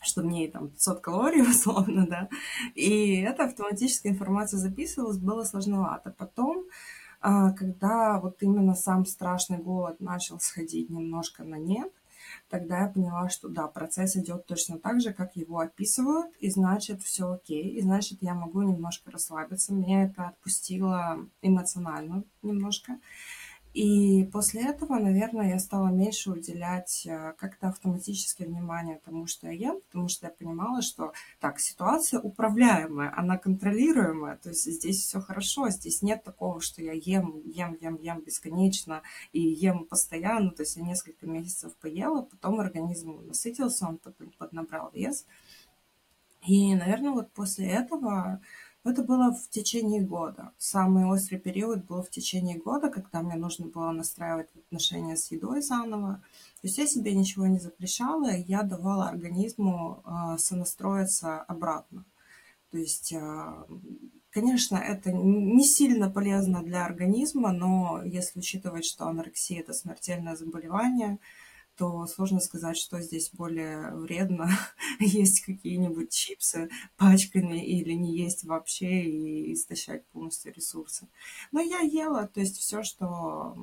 что 0.00 0.22
мне 0.22 0.48
там 0.48 0.68
500 0.68 1.00
калорий 1.00 1.42
условно, 1.50 2.06
да, 2.06 2.28
и 2.74 3.20
эта 3.20 3.44
автоматическая 3.44 4.12
информация 4.12 4.58
записывалась, 4.58 5.18
было 5.18 5.44
сложновато. 5.44 6.14
Потом, 6.16 6.64
а, 7.20 7.52
когда 7.52 8.18
вот 8.20 8.42
именно 8.42 8.74
сам 8.74 9.04
страшный 9.06 9.58
голод 9.58 10.00
начал 10.00 10.40
сходить 10.40 10.90
немножко 10.90 11.44
на 11.44 11.56
нет, 11.56 11.92
тогда 12.48 12.80
я 12.82 12.88
поняла, 12.88 13.28
что 13.28 13.48
да, 13.48 13.66
процесс 13.66 14.16
идет 14.16 14.46
точно 14.46 14.78
так 14.78 15.00
же, 15.00 15.12
как 15.12 15.36
его 15.36 15.58
описывают, 15.60 16.34
и 16.40 16.50
значит 16.50 17.02
все 17.02 17.32
окей, 17.32 17.70
и 17.70 17.80
значит 17.82 18.18
я 18.22 18.34
могу 18.34 18.62
немножко 18.62 19.10
расслабиться. 19.10 19.74
Меня 19.74 20.04
это 20.04 20.28
отпустило 20.28 21.18
эмоционально 21.42 22.24
немножко. 22.42 22.98
И 23.72 24.24
после 24.32 24.62
этого, 24.62 24.98
наверное, 24.98 25.50
я 25.50 25.58
стала 25.60 25.88
меньше 25.88 26.32
уделять 26.32 27.06
э, 27.06 27.34
как-то 27.38 27.68
автоматически 27.68 28.42
внимание 28.42 29.00
тому, 29.04 29.28
что 29.28 29.46
я 29.46 29.52
ем, 29.52 29.80
потому 29.86 30.08
что 30.08 30.26
я 30.26 30.32
понимала, 30.32 30.82
что 30.82 31.12
так, 31.38 31.60
ситуация 31.60 32.18
управляемая, 32.18 33.12
она 33.16 33.38
контролируемая, 33.38 34.38
то 34.38 34.48
есть 34.48 34.64
здесь 34.64 35.04
все 35.04 35.20
хорошо, 35.20 35.68
здесь 35.68 36.02
нет 36.02 36.24
такого, 36.24 36.60
что 36.60 36.82
я 36.82 36.94
ем, 36.94 37.42
ем, 37.44 37.76
ем, 37.80 37.96
ем 38.02 38.20
бесконечно 38.22 39.02
и 39.32 39.40
ем 39.40 39.84
постоянно, 39.84 40.50
то 40.50 40.62
есть 40.64 40.76
я 40.76 40.82
несколько 40.82 41.28
месяцев 41.28 41.72
поела, 41.76 42.22
потом 42.22 42.58
организм 42.58 43.24
насытился, 43.24 43.86
он 43.86 44.00
поднабрал 44.36 44.90
вес. 44.92 45.26
И, 46.44 46.74
наверное, 46.74 47.12
вот 47.12 47.30
после 47.32 47.68
этого 47.68 48.40
это 48.84 49.02
было 49.02 49.32
в 49.32 49.48
течение 49.50 50.00
года. 50.00 50.52
Самый 50.58 51.04
острый 51.04 51.38
период 51.38 51.84
был 51.84 52.02
в 52.02 52.10
течение 52.10 52.58
года, 52.58 52.88
когда 52.88 53.20
мне 53.20 53.36
нужно 53.36 53.66
было 53.66 53.90
настраивать 53.90 54.48
отношения 54.54 55.16
с 55.16 55.30
едой 55.30 55.60
заново. 55.60 56.22
То 56.60 56.66
есть 56.66 56.78
я 56.78 56.86
себе 56.86 57.14
ничего 57.14 57.46
не 57.46 57.58
запрещала, 57.58 58.30
я 58.30 58.62
давала 58.62 59.08
организму 59.08 60.02
э, 60.04 60.38
сонастроиться 60.38 61.42
обратно. 61.42 62.04
То 62.70 62.78
есть, 62.78 63.12
э, 63.12 63.64
конечно, 64.30 64.76
это 64.76 65.12
не 65.12 65.64
сильно 65.64 66.10
полезно 66.10 66.62
для 66.62 66.86
организма, 66.86 67.52
но 67.52 68.02
если 68.04 68.38
учитывать, 68.38 68.86
что 68.86 69.06
анорексия– 69.06 69.60
это 69.60 69.74
смертельное 69.74 70.36
заболевание– 70.36 71.18
то 71.80 72.06
сложно 72.06 72.40
сказать, 72.40 72.76
что 72.76 73.00
здесь 73.00 73.30
более 73.32 73.92
вредно. 73.92 74.50
есть 75.00 75.40
какие-нибудь 75.40 76.12
чипсы 76.12 76.68
пачками 76.98 77.64
или 77.64 77.94
не 77.94 78.14
есть 78.14 78.44
вообще 78.44 79.02
и 79.02 79.54
истощать 79.54 80.04
полностью 80.08 80.52
ресурсы. 80.52 81.08
Но 81.52 81.60
я 81.62 81.78
ела, 81.78 82.28
то 82.28 82.40
есть 82.40 82.58
все, 82.58 82.82
что 82.82 83.56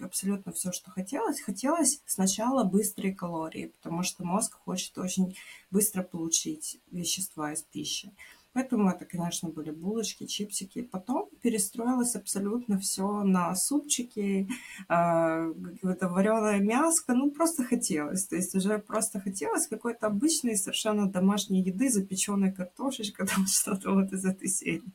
абсолютно 0.00 0.50
все, 0.50 0.72
что 0.72 0.90
хотелось. 0.90 1.40
Хотелось 1.40 2.02
сначала 2.04 2.64
быстрые 2.64 3.14
калории, 3.14 3.72
потому 3.80 4.02
что 4.02 4.24
мозг 4.24 4.58
хочет 4.64 4.98
очень 4.98 5.36
быстро 5.70 6.02
получить 6.02 6.80
вещества 6.90 7.52
из 7.52 7.62
пищи. 7.62 8.12
Поэтому 8.56 8.88
это, 8.88 9.04
конечно, 9.04 9.50
были 9.50 9.70
булочки, 9.70 10.24
чипсики. 10.24 10.80
Потом 10.80 11.28
перестроилось 11.42 12.16
абсолютно 12.16 12.78
все 12.78 13.22
на 13.22 13.54
супчики, 13.54 14.48
э, 14.88 15.52
какое-то 15.74 16.08
вареное 16.08 16.58
мяско. 16.60 17.12
Ну, 17.12 17.30
просто 17.30 17.64
хотелось. 17.64 18.26
То 18.26 18.36
есть 18.36 18.54
уже 18.54 18.78
просто 18.78 19.20
хотелось 19.20 19.66
какой-то 19.66 20.06
обычной 20.06 20.56
совершенно 20.56 21.06
домашней 21.06 21.60
еды, 21.62 21.90
запеченной 21.90 22.50
картошечкой, 22.50 23.26
там 23.34 23.46
что-то 23.46 23.92
вот 23.92 24.10
из 24.14 24.24
этой 24.24 24.48
серии. 24.48 24.90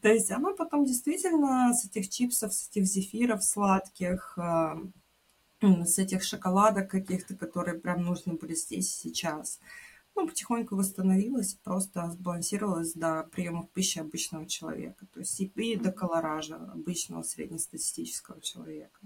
То 0.00 0.08
есть 0.08 0.30
оно 0.30 0.54
потом 0.54 0.84
действительно 0.84 1.74
с 1.74 1.84
этих 1.84 2.10
чипсов, 2.10 2.54
с 2.54 2.68
этих 2.68 2.84
зефиров 2.84 3.42
сладких, 3.42 4.38
э, 4.38 4.76
с 5.60 5.98
этих 5.98 6.22
шоколадок 6.22 6.88
каких-то, 6.92 7.34
которые 7.34 7.80
прям 7.80 8.04
нужны 8.04 8.34
были 8.34 8.54
здесь 8.54 8.94
сейчас– 8.94 9.58
ну, 10.14 10.28
потихоньку 10.28 10.76
восстановилась, 10.76 11.54
просто 11.54 12.10
сбалансировалась 12.10 12.92
до 12.92 13.28
приемов 13.32 13.70
пищи 13.70 13.98
обычного 13.98 14.46
человека, 14.46 15.06
то 15.12 15.20
есть 15.20 15.40
и 15.40 15.76
до 15.76 15.92
колоража 15.92 16.56
обычного 16.56 17.22
среднестатистического 17.22 18.40
человека. 18.40 19.00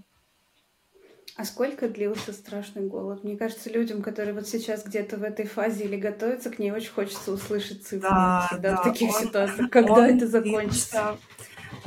А 1.36 1.44
сколько 1.44 1.88
длился 1.88 2.32
страшный 2.32 2.86
голод? 2.86 3.22
Мне 3.22 3.36
кажется, 3.36 3.68
людям, 3.68 4.00
которые 4.00 4.32
вот 4.32 4.48
сейчас 4.48 4.84
где-то 4.84 5.18
в 5.18 5.22
этой 5.22 5.44
фазе 5.46 5.84
или 5.84 5.96
готовятся 5.96 6.50
к 6.50 6.58
ней, 6.58 6.70
очень 6.70 6.92
хочется 6.92 7.30
услышать 7.30 7.84
цифры 7.84 8.08
да, 8.08 8.48
да, 8.58 8.76
в 8.76 8.84
таких 8.84 9.14
он, 9.14 9.22
ситуациях, 9.22 9.70
когда 9.70 9.92
он 9.92 10.04
это 10.04 10.26
закончится. 10.26 11.18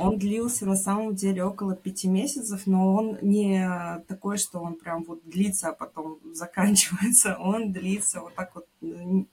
Он 0.00 0.18
длился 0.18 0.66
на 0.66 0.76
самом 0.76 1.14
деле 1.14 1.44
около 1.44 1.76
пяти 1.76 2.08
месяцев, 2.08 2.62
но 2.66 2.94
он 2.94 3.18
не 3.20 4.02
такой, 4.08 4.38
что 4.38 4.60
он 4.60 4.74
прям 4.74 5.04
вот 5.04 5.20
длится, 5.24 5.68
а 5.68 5.72
потом 5.72 6.18
заканчивается. 6.32 7.36
Он 7.38 7.72
длится 7.72 8.20
вот 8.20 8.34
так 8.34 8.54
вот 8.54 8.66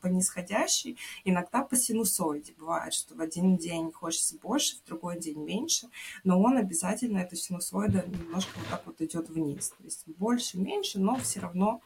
по 0.01 0.07
нисходящей, 0.07 0.97
иногда 1.23 1.63
по 1.63 1.75
синусоиде. 1.75 2.53
Бывает, 2.59 2.93
что 2.93 3.15
в 3.15 3.21
один 3.21 3.57
день 3.57 3.91
хочется 3.91 4.35
больше, 4.41 4.75
в 4.77 4.87
другой 4.87 5.19
день 5.19 5.39
меньше, 5.39 5.87
но 6.23 6.41
он 6.41 6.57
обязательно, 6.57 7.19
эта 7.19 7.35
синусоида 7.35 8.05
немножко 8.07 8.51
вот 8.59 8.67
так 8.69 8.81
вот 8.85 9.01
идет 9.01 9.29
вниз. 9.29 9.69
То 9.69 9.83
есть 9.85 10.03
больше, 10.17 10.57
меньше, 10.57 10.99
но 10.99 11.15
все 11.17 11.39
равно 11.39 11.81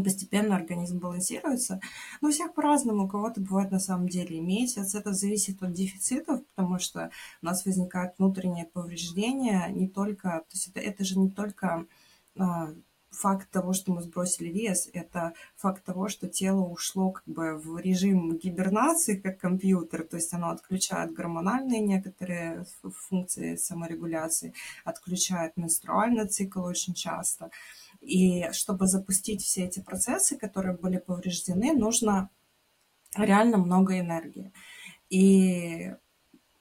постепенно 0.00 0.56
организм 0.56 0.98
балансируется. 0.98 1.80
Но 2.20 2.28
у 2.28 2.30
всех 2.32 2.54
по-разному. 2.54 3.04
У 3.04 3.08
кого-то 3.08 3.40
бывает 3.40 3.70
на 3.70 3.78
самом 3.78 4.08
деле 4.08 4.40
месяц. 4.40 4.94
Это 4.94 5.12
зависит 5.12 5.62
от 5.62 5.72
дефицитов, 5.72 6.40
потому 6.54 6.78
что 6.78 7.10
у 7.42 7.46
нас 7.46 7.66
возникают 7.66 8.14
внутренние 8.18 8.66
повреждения 8.66 9.66
не 9.68 9.88
только... 9.88 10.44
То 10.48 10.54
есть 10.54 10.68
это, 10.68 10.80
это 10.80 11.04
же 11.04 11.18
не 11.18 11.30
только 11.30 11.86
а, 12.38 12.72
факт 13.12 13.50
того, 13.50 13.72
что 13.72 13.92
мы 13.92 14.02
сбросили 14.02 14.48
вес, 14.48 14.88
это 14.92 15.34
факт 15.56 15.84
того, 15.84 16.08
что 16.08 16.28
тело 16.28 16.62
ушло 16.62 17.10
как 17.10 17.24
бы 17.26 17.56
в 17.58 17.78
режим 17.78 18.36
гибернации, 18.36 19.16
как 19.16 19.38
компьютер, 19.38 20.02
то 20.04 20.16
есть 20.16 20.32
оно 20.32 20.50
отключает 20.50 21.12
гормональные 21.12 21.80
некоторые 21.80 22.64
функции 22.82 23.56
саморегуляции, 23.56 24.54
отключает 24.84 25.56
менструальный 25.56 26.26
цикл 26.26 26.62
очень 26.64 26.94
часто. 26.94 27.50
И 28.02 28.50
чтобы 28.52 28.86
запустить 28.86 29.42
все 29.42 29.64
эти 29.64 29.80
процессы, 29.80 30.36
которые 30.36 30.76
были 30.76 30.98
повреждены, 30.98 31.72
нужно 31.72 32.28
реально 33.16 33.58
много 33.58 33.98
энергии. 33.98 34.52
И 35.08 35.94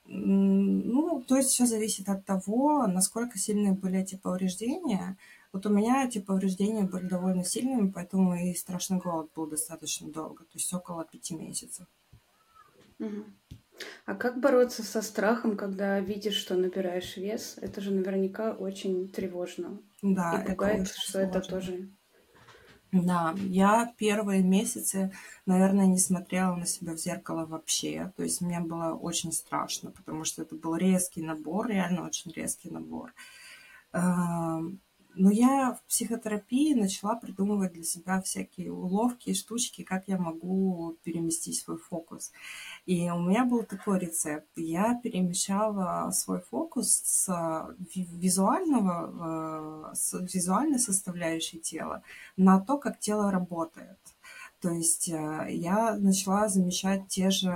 ну, 0.06 1.24
то 1.26 1.38
есть 1.38 1.50
все 1.50 1.66
зависит 1.66 2.10
от 2.10 2.26
того, 2.26 2.86
насколько 2.86 3.38
сильные 3.40 3.72
были 3.72 4.00
эти 4.00 4.16
повреждения, 4.16 5.18
вот 5.54 5.66
у 5.66 5.70
меня 5.70 6.06
эти 6.06 6.20
повреждения 6.20 6.84
были 6.84 7.08
довольно 7.08 7.44
сильными, 7.44 7.90
поэтому 7.90 8.36
и 8.36 8.54
страшный 8.54 8.98
голод 8.98 9.30
был 9.36 9.48
достаточно 9.48 10.10
долго, 10.10 10.44
то 10.44 10.56
есть 10.56 10.74
около 10.74 11.06
пяти 11.06 11.36
месяцев. 11.36 11.88
А 14.06 14.16
как 14.16 14.40
бороться 14.40 14.84
со 14.84 15.02
страхом, 15.02 15.58
когда 15.58 16.00
видишь, 16.00 16.36
что 16.36 16.56
набираешь 16.56 17.18
вес? 17.18 17.58
Это 17.62 17.82
же 17.82 17.92
наверняка 17.92 18.54
очень 18.54 19.10
тревожно. 19.10 19.80
Да, 20.02 20.42
и 20.44 20.50
пугает, 20.50 20.82
это 20.82 20.94
что 21.00 21.20
сложно. 21.20 21.38
это 21.40 21.50
тоже. 21.50 21.90
Да, 22.92 23.34
я 23.38 23.94
первые 23.98 24.44
месяцы, 24.44 25.14
наверное, 25.46 25.86
не 25.86 25.98
смотрела 25.98 26.56
на 26.56 26.66
себя 26.66 26.94
в 26.94 26.98
зеркало 26.98 27.46
вообще. 27.46 28.12
То 28.18 28.24
есть 28.24 28.42
мне 28.42 28.60
было 28.60 28.94
очень 28.96 29.32
страшно, 29.32 29.92
потому 29.92 30.26
что 30.26 30.42
это 30.42 30.56
был 30.56 30.76
резкий 30.76 31.22
набор, 31.22 31.70
реально 31.70 32.06
очень 32.06 32.32
резкий 32.32 32.70
набор. 32.70 33.14
Но 35.16 35.30
я 35.30 35.74
в 35.74 35.84
психотерапии 35.90 36.74
начала 36.74 37.16
придумывать 37.16 37.74
для 37.74 37.84
себя 37.84 38.22
всякие 38.22 38.72
уловки, 38.72 39.34
штучки, 39.34 39.84
как 39.84 40.08
я 40.08 40.18
могу 40.18 40.98
переместить 41.04 41.60
свой 41.60 41.78
фокус. 41.78 42.32
И 42.86 43.10
у 43.10 43.20
меня 43.20 43.46
был 43.46 43.64
такой 43.64 44.00
рецепт. 44.00 44.48
Я 44.56 45.00
перемещала 45.04 46.12
свой 46.12 46.42
фокус 46.42 47.02
с 47.04 47.76
визуального, 47.94 49.92
э, 49.92 49.96
с 49.96 50.14
визуальной 50.34 50.80
составляющей 50.80 51.60
тела 51.60 52.04
на 52.38 52.60
то, 52.60 52.78
как 52.78 53.00
тело 53.00 53.32
работает. 53.32 54.00
То 54.62 54.70
есть 54.70 55.10
э, 55.10 55.48
я 55.50 55.96
начала 55.98 56.48
замечать 56.48 57.08
те 57.08 57.32
же 57.32 57.50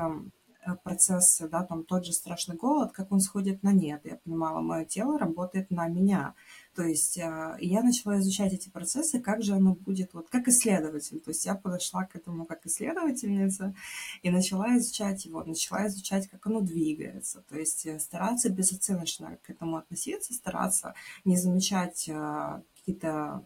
э, 0.66 0.76
процессы, 0.84 1.48
да, 1.48 1.64
там 1.64 1.84
тот 1.84 2.06
же 2.06 2.12
страшный 2.14 2.56
голод, 2.56 2.92
как 2.92 3.12
он 3.12 3.20
сходит 3.20 3.64
на 3.64 3.72
нет. 3.72 4.02
Я 4.04 4.18
понимала, 4.18 4.60
мое 4.62 4.86
тело 4.86 5.18
работает 5.20 5.70
на 5.70 5.88
меня. 5.88 6.34
То 6.76 6.84
есть 6.84 7.18
а, 7.20 7.58
я 7.60 7.82
начала 7.82 8.20
изучать 8.20 8.52
эти 8.52 8.68
процессы, 8.70 9.22
как 9.22 9.42
же 9.42 9.54
оно 9.54 9.76
будет, 9.76 10.14
вот 10.14 10.30
как 10.30 10.50
исследователь. 10.50 11.22
То 11.22 11.30
есть 11.32 11.46
я 11.46 11.56
подошла 11.56 12.04
к 12.04 12.16
этому 12.18 12.46
как 12.46 12.66
исследовательница 12.66 13.74
и 14.24 14.30
начала 14.30 14.78
изучать 14.78 15.26
его, 15.26 15.44
начала 15.44 15.88
изучать, 15.88 16.28
как 16.28 16.46
оно 16.48 16.60
двигается. 16.60 17.44
То 17.48 17.58
есть 17.58 17.86
э, 17.86 17.98
стараться 18.00 18.50
безоценочно 18.50 19.38
к 19.42 19.50
этому 19.50 19.78
относиться, 19.78 20.34
стараться 20.34 20.96
не 21.24 21.38
замечать 21.38 22.10
а, 22.10 22.62
какие-то 22.76 23.46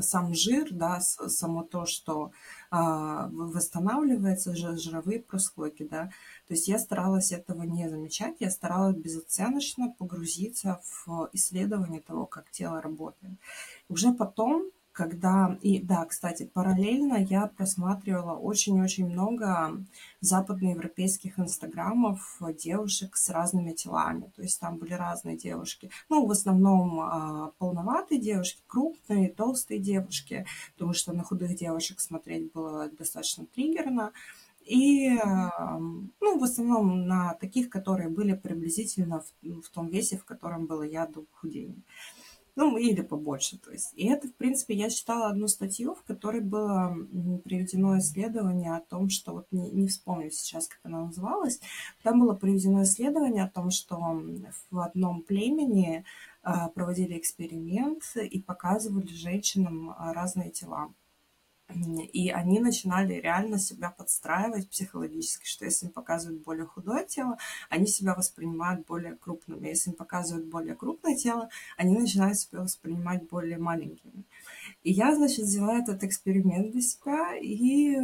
сам 0.00 0.34
жир, 0.34 0.68
да, 0.70 1.00
само 1.00 1.62
то, 1.62 1.84
что 1.84 2.32
а, 2.70 3.28
восстанавливается, 3.28 4.56
жировые 4.56 5.20
прослойки, 5.20 5.82
да. 5.82 6.10
То 6.48 6.54
есть 6.54 6.66
я 6.66 6.78
старалась 6.78 7.30
этого 7.30 7.62
не 7.62 7.88
замечать, 7.88 8.36
я 8.40 8.50
старалась 8.50 8.96
безоценочно 8.96 9.94
погрузиться 9.98 10.80
в 10.82 11.28
исследование 11.32 12.00
того, 12.00 12.26
как 12.26 12.50
тело 12.50 12.80
работает. 12.80 13.34
Уже 13.88 14.12
потом 14.12 14.70
когда... 14.98 15.56
И 15.62 15.80
да, 15.80 16.04
кстати, 16.06 16.50
параллельно 16.52 17.18
я 17.18 17.46
просматривала 17.46 18.36
очень-очень 18.36 19.06
много 19.06 19.80
западноевропейских 20.20 21.38
инстаграмов 21.38 22.40
девушек 22.60 23.14
с 23.14 23.30
разными 23.30 23.70
телами. 23.70 24.32
То 24.34 24.42
есть 24.42 24.58
там 24.58 24.76
были 24.76 24.94
разные 24.94 25.36
девушки. 25.36 25.88
Ну, 26.08 26.26
в 26.26 26.30
основном 26.32 26.98
а, 26.98 27.52
полноватые 27.58 28.20
девушки, 28.20 28.60
крупные, 28.66 29.28
толстые 29.28 29.78
девушки, 29.78 30.44
потому 30.72 30.94
что 30.94 31.12
на 31.12 31.22
худых 31.22 31.54
девушек 31.54 32.00
смотреть 32.00 32.52
было 32.52 32.88
достаточно 32.88 33.46
триггерно. 33.46 34.10
И, 34.68 35.10
ну, 36.20 36.38
в 36.38 36.44
основном 36.44 37.06
на 37.06 37.34
таких, 37.34 37.70
которые 37.70 38.08
были 38.08 38.34
приблизительно 38.34 39.20
в, 39.20 39.62
в 39.62 39.70
том 39.70 39.88
весе, 39.88 40.18
в 40.18 40.24
котором 40.24 40.66
было 40.66 40.82
я 40.82 41.06
до 41.06 41.22
похудения 41.22 41.82
ну, 42.58 42.76
или 42.76 43.02
побольше, 43.02 43.56
то 43.56 43.70
есть. 43.70 43.92
И 43.94 44.08
это, 44.08 44.26
в 44.26 44.34
принципе, 44.34 44.74
я 44.74 44.90
читала 44.90 45.28
одну 45.28 45.46
статью, 45.46 45.94
в 45.94 46.02
которой 46.02 46.40
было 46.40 46.92
приведено 47.44 47.96
исследование 47.98 48.74
о 48.74 48.80
том, 48.80 49.10
что, 49.10 49.32
вот 49.32 49.46
не, 49.52 49.70
не 49.70 49.86
вспомню 49.86 50.32
сейчас, 50.32 50.66
как 50.66 50.80
она 50.82 51.04
называлась, 51.04 51.60
там 52.02 52.18
было 52.18 52.34
приведено 52.34 52.82
исследование 52.82 53.44
о 53.44 53.48
том, 53.48 53.70
что 53.70 54.20
в 54.72 54.80
одном 54.80 55.22
племени 55.22 56.04
а, 56.42 56.68
проводили 56.70 57.16
эксперимент 57.16 58.02
и 58.16 58.42
показывали 58.42 59.06
женщинам 59.06 59.94
а, 59.96 60.12
разные 60.12 60.50
тела. 60.50 60.92
И 62.12 62.30
они 62.30 62.60
начинали 62.60 63.14
реально 63.14 63.58
себя 63.58 63.90
подстраивать 63.90 64.70
психологически, 64.70 65.46
что 65.46 65.66
если 65.66 65.86
им 65.86 65.92
показывают 65.92 66.42
более 66.42 66.64
худое 66.64 67.04
тело, 67.04 67.36
они 67.68 67.86
себя 67.86 68.14
воспринимают 68.14 68.86
более 68.86 69.16
крупным. 69.16 69.62
Если 69.62 69.90
им 69.90 69.96
показывают 69.96 70.46
более 70.46 70.74
крупное 70.74 71.14
тело, 71.14 71.50
они 71.76 71.98
начинают 71.98 72.38
себя 72.38 72.60
воспринимать 72.60 73.28
более 73.28 73.58
маленькими. 73.58 74.24
И 74.82 74.92
я, 74.92 75.14
значит, 75.14 75.40
взяла 75.40 75.78
этот 75.78 76.02
эксперимент 76.04 76.72
для 76.72 76.80
себя 76.80 77.36
и 77.36 77.96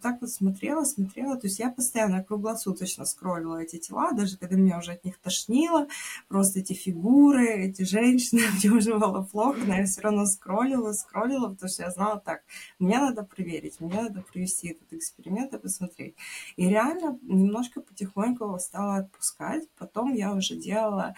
так 0.00 0.20
вот 0.20 0.30
смотрела, 0.30 0.84
смотрела. 0.84 1.36
То 1.36 1.48
есть 1.48 1.58
я 1.58 1.70
постоянно 1.70 2.24
круглосуточно 2.24 3.04
скроллила 3.04 3.62
эти 3.62 3.78
тела, 3.78 4.12
даже 4.12 4.38
когда 4.38 4.56
меня 4.56 4.78
уже 4.78 4.92
от 4.92 5.04
них 5.04 5.18
тошнило. 5.18 5.88
Просто 6.28 6.60
эти 6.60 6.72
фигуры, 6.72 7.46
эти 7.48 7.82
женщины, 7.82 8.42
мне 8.62 8.70
уже 8.70 8.98
было 8.98 9.22
плохо, 9.22 9.60
но 9.66 9.74
я 9.74 9.84
все 9.84 10.00
равно 10.00 10.24
скроллила, 10.24 10.92
скроллила, 10.92 11.48
потому 11.50 11.68
что 11.68 11.82
я 11.82 11.90
знала 11.90 12.20
так, 12.24 12.42
мне 12.78 12.98
надо 12.98 13.22
проверить, 13.24 13.80
мне 13.80 14.00
надо 14.00 14.22
провести 14.22 14.68
этот 14.68 14.92
эксперимент 14.92 15.54
и 15.54 15.58
посмотреть. 15.58 16.14
И 16.56 16.68
реально 16.68 17.18
немножко 17.22 17.80
потихоньку 17.80 18.58
стала 18.58 18.96
отпускать. 18.96 19.68
Потом 19.78 20.12
я 20.14 20.32
уже 20.32 20.56
делала 20.56 21.14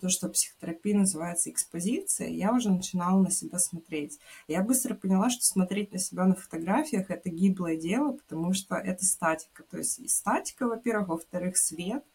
то, 0.00 0.08
что 0.10 0.28
психотерапия 0.28 0.96
называется 0.96 1.50
экспозиция, 1.50 2.28
я 2.28 2.52
уже 2.52 2.70
начинала 2.70 3.20
на 3.22 3.30
себя 3.30 3.58
смотреть. 3.58 4.18
Я 4.46 4.62
быстро 4.62 4.94
поняла, 4.94 5.30
что 5.30 5.42
смотреть 5.42 5.92
на 5.92 5.98
себя 5.98 6.24
на 6.26 6.34
фотографиях– 6.34 7.06
это 7.10 7.30
гиблое 7.30 7.76
дело, 7.76 8.12
потому 8.12 8.52
что 8.52 8.74
это 8.74 9.04
статика. 9.06 9.62
То 9.62 9.78
есть 9.78 9.98
и 9.98 10.08
статика, 10.08 10.66
во-первых, 10.66 11.08
во-вторых, 11.08 11.56
свет– 11.56 12.04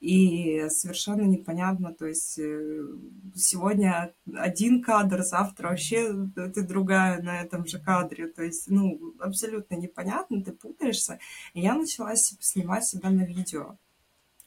и 0.00 0.68
совершенно 0.68 1.22
непонятно, 1.22 1.92
то 1.92 2.06
есть 2.06 2.38
э, 2.38 2.86
сегодня 3.34 4.14
один 4.34 4.82
кадр, 4.82 5.22
завтра 5.22 5.68
вообще 5.68 6.12
ты 6.34 6.62
другая 6.62 7.20
на 7.20 7.40
этом 7.40 7.66
же 7.66 7.80
кадре, 7.80 8.28
то 8.28 8.42
есть, 8.42 8.68
ну, 8.68 9.14
абсолютно 9.18 9.74
непонятно, 9.74 10.42
ты 10.42 10.52
путаешься. 10.52 11.18
И 11.54 11.60
я 11.60 11.74
начала 11.74 12.14
снимать 12.14 12.84
себя 12.84 13.10
на 13.10 13.24
видео 13.24 13.76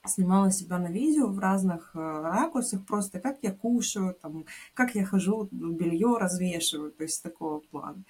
снимала 0.08 0.52
себя 0.52 0.80
на 0.80 0.88
видео 0.88 1.28
в 1.28 1.38
разных 1.40 1.92
э, 1.94 2.00
ракурсах, 2.00 2.86
просто 2.86 3.20
как 3.20 3.38
я 3.44 3.52
кушаю, 3.52 4.16
там, 4.20 4.46
как 4.74 4.96
я 4.96 5.06
хожу, 5.06 5.48
белье 5.52 6.18
развешиваю, 6.18 6.92
то 6.92 7.04
есть 7.04 7.22
такого 7.22 7.60
плана. 7.60 8.04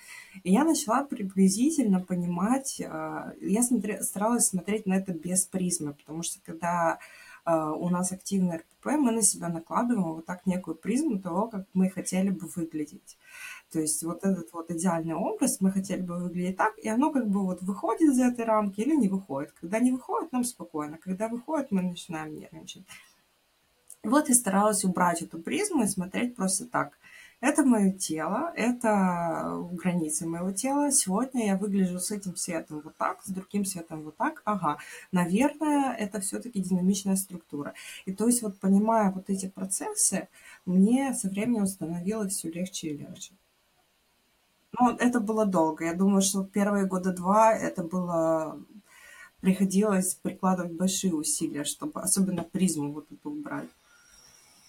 И 0.43 0.54
я 0.54 0.63
начала 0.63 1.04
приблизительно 1.04 1.99
понимать, 1.99 2.80
э, 2.80 3.34
я 3.41 3.62
смотря, 3.62 4.01
старалась 4.04 4.47
смотреть 4.47 4.86
на 4.86 4.93
это 4.93 5.12
без 5.13 5.45
призмы, 5.45 5.93
потому 5.93 6.23
что 6.23 6.39
когда 6.45 6.99
у 7.45 7.89
нас 7.89 8.12
активный 8.12 8.58
РПП, 8.58 8.86
мы 8.97 9.12
на 9.12 9.21
себя 9.21 9.49
накладываем 9.49 10.13
вот 10.13 10.25
так 10.25 10.45
некую 10.45 10.75
призму 10.75 11.19
того, 11.19 11.47
как 11.47 11.65
мы 11.73 11.89
хотели 11.89 12.30
бы 12.30 12.47
выглядеть. 12.47 13.17
То 13.71 13.80
есть 13.80 14.04
вот 14.04 14.23
этот 14.23 14.51
вот 14.54 14.69
идеальный 14.69 15.15
образ, 15.15 15.62
мы 15.62 15.71
хотели 15.71 16.01
бы 16.01 16.17
выглядеть 16.17 16.58
так, 16.58 16.77
и 16.77 16.89
оно 16.89 17.12
как 17.12 17.27
бы 17.27 17.43
вот 17.43 17.62
выходит 17.62 18.01
из 18.01 18.19
этой 18.19 18.45
рамки 18.45 18.82
или 18.82 18.95
не 18.95 19.08
выходит. 19.08 19.54
Когда 19.54 19.80
не 19.80 19.91
выходит, 19.91 20.32
нам 20.32 20.43
спокойно. 20.43 20.97
Когда 20.97 21.30
выходит, 21.30 21.71
мы 21.71 21.82
начинаем 21.82 22.36
нервничать. 22.36 22.84
Вот 24.04 24.30
я 24.30 24.36
старалась 24.36 24.84
убрать 24.84 25.21
эту 25.21 25.39
призму 25.39 25.84
и 25.84 25.88
смотреть 25.88 26.36
просто 26.36 26.65
так. 26.65 26.97
Это 27.41 27.65
мое 27.65 27.91
тело, 27.91 28.54
это 28.56 29.58
границы 29.71 30.27
моего 30.27 30.51
тела. 30.51 30.91
Сегодня 30.91 31.47
я 31.47 31.58
выгляжу 31.58 31.99
с 31.99 32.12
этим 32.12 32.36
цветом 32.36 32.82
вот 32.82 32.95
так, 32.97 33.23
с 33.23 33.30
другим 33.30 33.65
цветом 33.65 34.04
вот 34.04 34.15
так. 34.15 34.43
Ага, 34.45 34.77
наверное, 35.12 35.91
это 35.95 36.21
все-таки 36.21 36.62
динамичная 36.62 37.15
структура. 37.15 37.73
И 38.06 38.13
то 38.13 38.27
есть 38.27 38.43
вот 38.43 38.60
понимая 38.60 39.12
вот 39.12 39.32
эти 39.32 39.47
процессы, 39.49 40.27
мне 40.67 41.15
со 41.15 41.30
временем 41.30 41.65
становилось 41.65 42.34
все 42.34 42.51
легче 42.51 42.89
и 42.89 42.97
легче. 42.97 43.34
Ну, 44.80 44.91
это 44.91 45.19
было 45.19 45.47
долго. 45.47 45.86
Я 45.86 45.95
думаю, 45.95 46.21
что 46.21 46.43
первые 46.43 46.86
года 46.86 47.12
два 47.12 47.54
это 47.54 47.84
было 47.84 48.63
приходилось 49.41 50.13
прикладывать 50.13 50.73
большие 50.73 51.15
усилия, 51.15 51.63
чтобы 51.63 52.01
особенно 52.01 52.43
призму 52.43 52.91
вот 52.91 53.12
эту 53.12 53.32
убрать. 53.32 53.69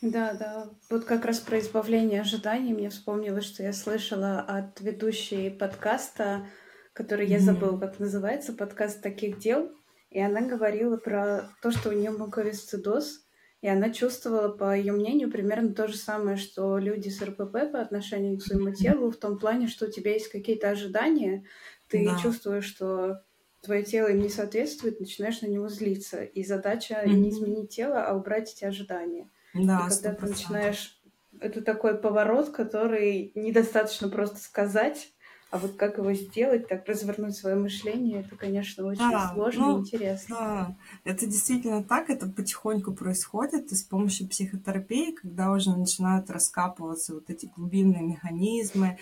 Да, 0.02 0.34
да. 0.34 0.68
Вот 0.90 1.04
как 1.04 1.24
раз 1.24 1.38
про 1.38 1.60
избавление 1.60 2.22
ожиданий 2.22 2.74
мне 2.74 2.90
вспомнилось, 2.90 3.44
что 3.44 3.62
я 3.62 3.72
слышала 3.72 4.40
от 4.40 4.80
ведущей 4.80 5.48
подкаста, 5.48 6.44
который 6.92 7.26
я 7.26 7.38
забыла, 7.38 7.78
как 7.78 8.00
называется, 8.00 8.52
подкаст 8.52 9.00
таких 9.00 9.38
дел. 9.38 9.70
И 10.10 10.20
она 10.20 10.40
говорила 10.42 10.96
про 10.96 11.48
то, 11.62 11.70
что 11.70 11.90
у 11.90 11.92
нее 11.92 12.10
муковисцидоз, 12.10 13.20
и 13.62 13.68
она 13.68 13.90
чувствовала, 13.90 14.48
по 14.48 14.76
ее 14.76 14.92
мнению, 14.92 15.30
примерно 15.30 15.72
то 15.72 15.86
же 15.86 15.96
самое, 15.96 16.36
что 16.36 16.78
люди 16.78 17.08
с 17.08 17.22
РПП 17.22 17.70
по 17.70 17.80
отношению 17.80 18.38
к 18.38 18.42
своему 18.42 18.74
телу, 18.74 19.12
в 19.12 19.16
том 19.16 19.38
плане, 19.38 19.68
что 19.68 19.86
у 19.86 19.90
тебя 19.90 20.14
есть 20.14 20.30
какие-то 20.30 20.68
ожидания, 20.68 21.44
ты 21.88 22.04
да. 22.04 22.18
чувствуешь, 22.18 22.64
что 22.64 23.22
твое 23.62 23.84
тело 23.84 24.08
им 24.08 24.18
не 24.18 24.28
соответствует, 24.28 24.98
начинаешь 24.98 25.42
на 25.42 25.46
него 25.46 25.68
злиться. 25.68 26.24
И 26.24 26.42
задача 26.42 26.94
mm-hmm. 26.94 27.12
не 27.12 27.30
изменить 27.30 27.70
тело, 27.70 28.04
а 28.04 28.14
убрать 28.16 28.52
эти 28.52 28.64
ожидания. 28.64 29.30
Да, 29.54 29.86
и 29.86 29.90
когда 29.90 30.10
100%. 30.10 30.14
ты 30.16 30.26
начинаешь... 30.26 31.02
Это 31.40 31.62
такой 31.62 31.98
поворот, 31.98 32.50
который 32.50 33.32
недостаточно 33.34 34.08
просто 34.08 34.38
сказать, 34.38 35.12
а 35.52 35.58
вот 35.58 35.74
как 35.76 35.98
его 35.98 36.14
сделать, 36.14 36.66
так 36.66 36.88
развернуть 36.88 37.36
свое 37.36 37.56
мышление, 37.56 38.20
это, 38.20 38.36
конечно, 38.36 38.86
очень 38.86 39.10
да, 39.10 39.32
сложно 39.34 39.66
ну, 39.66 39.76
и 39.76 39.80
интересно. 39.80 40.36
Да, 40.36 40.76
это 41.04 41.26
действительно 41.26 41.84
так, 41.84 42.08
это 42.08 42.26
потихоньку 42.26 42.94
происходит, 42.94 43.70
и 43.70 43.74
с 43.74 43.82
помощью 43.82 44.28
психотерапии, 44.28 45.12
когда 45.12 45.52
уже 45.52 45.76
начинают 45.76 46.30
раскапываться 46.30 47.12
вот 47.12 47.28
эти 47.28 47.52
глубинные 47.54 48.02
механизмы, 48.02 48.96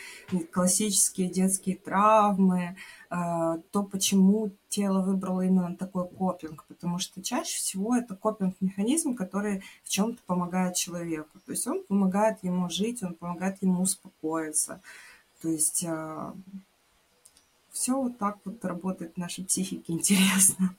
классические 0.50 1.28
детские 1.28 1.76
травмы, 1.76 2.76
э, 3.10 3.14
то, 3.70 3.84
почему 3.84 4.50
тело 4.68 5.02
выбрало 5.02 5.42
именно 5.42 5.76
такой 5.76 6.08
копинг, 6.08 6.64
потому 6.66 6.98
что 6.98 7.22
чаще 7.22 7.58
всего 7.58 7.94
это 7.94 8.16
копинг-механизм, 8.16 9.14
который 9.14 9.62
в 9.84 9.88
чем-то 9.88 10.20
помогает 10.26 10.74
человеку. 10.74 11.38
То 11.46 11.52
есть 11.52 11.64
он 11.68 11.84
помогает 11.84 12.38
ему 12.42 12.68
жить, 12.70 13.04
он 13.04 13.14
помогает 13.14 13.62
ему 13.62 13.82
успокоиться. 13.82 14.80
То 15.40 15.48
есть 15.48 15.85
а, 15.87 16.35
все 17.70 18.00
вот 18.00 18.18
так 18.18 18.38
вот 18.44 18.64
работает 18.64 19.14
в 19.14 19.18
нашей 19.18 19.44
психике 19.44 19.92
интересно. 19.92 20.74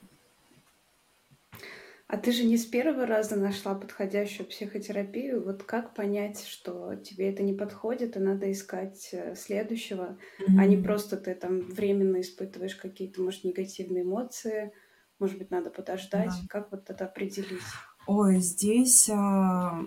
А 2.06 2.18
ты 2.18 2.30
же 2.30 2.44
не 2.44 2.58
с 2.58 2.66
первого 2.66 3.06
раза 3.06 3.36
нашла 3.36 3.74
подходящую 3.74 4.46
психотерапию. 4.46 5.42
Вот 5.42 5.62
как 5.62 5.94
понять, 5.94 6.44
что 6.44 6.94
тебе 6.96 7.30
это 7.30 7.42
не 7.42 7.54
подходит, 7.54 8.16
и 8.16 8.20
надо 8.20 8.52
искать 8.52 9.08
э, 9.12 9.34
следующего, 9.34 10.18
mm-hmm. 10.38 10.58
а 10.58 10.66
не 10.66 10.76
просто 10.76 11.16
ты 11.16 11.34
там 11.34 11.60
временно 11.60 12.20
испытываешь 12.20 12.76
какие-то, 12.76 13.22
может, 13.22 13.44
негативные 13.44 14.02
эмоции, 14.02 14.74
может 15.18 15.38
быть, 15.38 15.50
надо 15.50 15.70
подождать. 15.70 16.28
Да. 16.28 16.48
Как 16.50 16.70
вот 16.70 16.90
это 16.90 17.06
определить? 17.06 17.62
Ой, 18.06 18.40
здесь 18.40 19.08
а, 19.08 19.82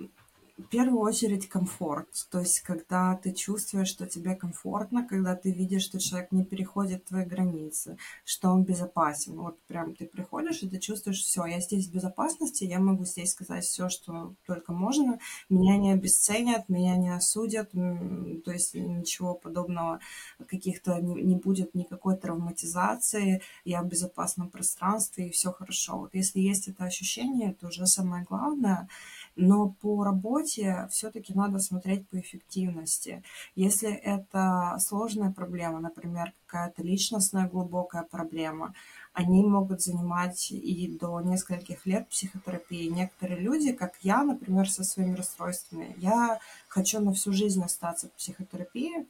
в 0.58 0.64
первую 0.64 1.02
очередь 1.02 1.50
комфорт. 1.50 2.08
То 2.32 2.40
есть, 2.40 2.62
когда 2.62 3.16
ты 3.16 3.34
чувствуешь, 3.34 3.90
что 3.90 4.08
тебе 4.08 4.36
комфортно, 4.36 5.06
когда 5.06 5.36
ты 5.36 5.52
видишь, 5.52 5.84
что 5.84 6.00
человек 6.00 6.32
не 6.32 6.46
переходит 6.46 7.06
твои 7.06 7.26
границы, 7.26 7.98
что 8.24 8.50
он 8.50 8.64
безопасен. 8.64 9.36
Вот 9.38 9.60
прям 9.68 9.94
ты 9.96 10.06
приходишь, 10.06 10.64
и 10.64 10.70
ты 10.70 10.80
чувствуешь, 10.80 11.22
все, 11.22 11.46
я 11.46 11.60
здесь 11.60 11.88
в 11.88 11.94
безопасности, 11.94 12.64
я 12.64 12.80
могу 12.80 13.04
здесь 13.04 13.32
сказать 13.32 13.66
все, 13.66 13.90
что 13.90 14.34
только 14.46 14.72
можно. 14.72 15.20
Меня 15.50 15.78
не 15.78 15.92
обесценят, 15.92 16.70
меня 16.70 16.96
не 16.96 17.10
осудят, 17.14 17.72
то 17.72 18.52
есть 18.52 18.76
ничего 18.76 19.34
подобного, 19.34 20.00
каких-то 20.48 21.00
не, 21.02 21.22
не 21.22 21.36
будет 21.36 21.76
никакой 21.76 22.16
травматизации, 22.16 23.42
я 23.66 23.82
в 23.82 23.88
безопасном 23.88 24.50
пространстве, 24.50 25.28
и 25.28 25.32
все 25.32 25.52
хорошо. 25.52 25.98
Вот 25.98 26.14
если 26.14 26.40
есть 26.40 26.70
это 26.70 26.86
ощущение, 26.86 27.52
это 27.52 27.68
уже 27.68 27.86
самое 27.88 28.24
главное– 28.24 28.88
но 29.36 29.70
по 29.82 30.04
работе 30.04 30.88
все-таки 30.92 31.34
надо 31.34 31.60
смотреть 31.60 32.08
по 32.08 32.20
эффективности. 32.20 33.24
Если 33.56 33.92
это 33.92 34.78
сложная 34.80 35.32
проблема, 35.32 35.80
например, 35.80 36.34
какая-то 36.46 36.84
личностная 36.84 37.48
глубокая 37.48 38.04
проблема, 38.04 38.74
они 39.14 39.44
могут 39.44 39.82
занимать 39.82 40.52
и 40.52 40.98
до 41.00 41.22
нескольких 41.22 41.86
лет 41.86 42.08
психотерапии. 42.10 42.88
Некоторые 42.90 43.40
люди, 43.40 43.74
как 43.74 43.94
я, 44.02 44.24
например, 44.24 44.70
со 44.70 44.84
своими 44.84 45.16
расстройствами, 45.16 45.96
я 45.98 46.40
хочу 46.68 47.00
на 47.00 47.14
всю 47.14 47.32
жизнь 47.34 47.64
остаться 47.64 48.08
в 48.08 48.14
психотерапии, 48.14 49.08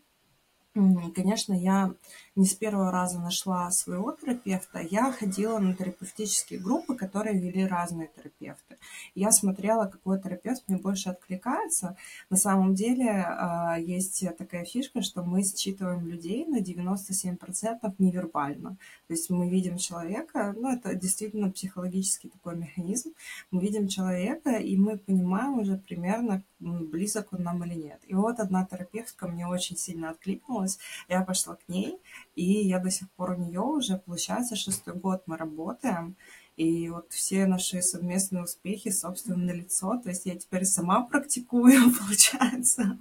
Конечно, 1.15 1.53
я 1.53 1.93
не 2.35 2.45
с 2.45 2.53
первого 2.53 2.91
раза 2.91 3.19
нашла 3.19 3.71
своего 3.71 4.11
терапевта. 4.11 4.79
Я 4.79 5.11
ходила 5.11 5.57
на 5.59 5.73
терапевтические 5.73 6.59
группы, 6.59 6.95
которые 6.95 7.39
вели 7.39 7.65
разные 7.65 8.09
терапевты. 8.15 8.77
Я 9.15 9.31
смотрела, 9.31 9.85
какой 9.85 10.21
терапевт 10.21 10.63
мне 10.67 10.77
больше 10.77 11.09
откликается. 11.09 11.95
На 12.29 12.37
самом 12.37 12.75
деле 12.75 13.09
а, 13.09 13.77
есть 13.79 14.25
такая 14.37 14.65
фишка, 14.65 15.01
что 15.01 15.23
мы 15.23 15.43
считываем 15.43 16.07
людей 16.07 16.45
на 16.45 16.59
97% 16.59 17.93
невербально. 17.99 18.77
То 19.07 19.13
есть 19.13 19.29
мы 19.29 19.49
видим 19.49 19.77
человека, 19.77 20.53
ну 20.57 20.73
это 20.73 20.93
действительно 20.95 21.51
психологический 21.51 22.29
такой 22.29 22.57
механизм. 22.57 23.13
Мы 23.51 23.61
видим 23.61 23.87
человека, 23.87 24.57
и 24.57 24.75
мы 24.75 24.97
понимаем 24.97 25.59
уже 25.59 25.77
примерно, 25.77 26.43
близок 26.59 27.31
он 27.33 27.43
нам 27.43 27.63
или 27.63 27.75
нет. 27.75 28.01
И 28.07 28.13
вот 28.13 28.39
одна 28.39 28.65
терапевтка 28.65 29.27
мне 29.27 29.47
очень 29.47 29.77
сильно 29.77 30.09
откликнулась, 30.09 30.79
я 31.07 31.21
пошла 31.21 31.55
к 31.55 31.69
ней, 31.69 31.97
и 32.35 32.67
я 32.67 32.79
до 32.79 32.91
сих 32.91 33.09
пор 33.11 33.31
у 33.31 33.35
нее 33.35 33.61
уже, 33.61 33.97
получается, 33.97 34.55
шестой 34.55 34.95
год 34.95 35.23
мы 35.25 35.37
работаем, 35.37 36.15
и 36.57 36.89
вот 36.89 37.11
все 37.11 37.45
наши 37.47 37.81
совместные 37.81 38.43
успехи, 38.43 38.89
собственно, 38.89 39.37
на 39.37 39.51
лицо. 39.51 39.99
То 40.01 40.09
есть 40.09 40.25
я 40.25 40.35
теперь 40.35 40.65
сама 40.65 41.03
практикую, 41.03 41.91
получается. 41.99 42.97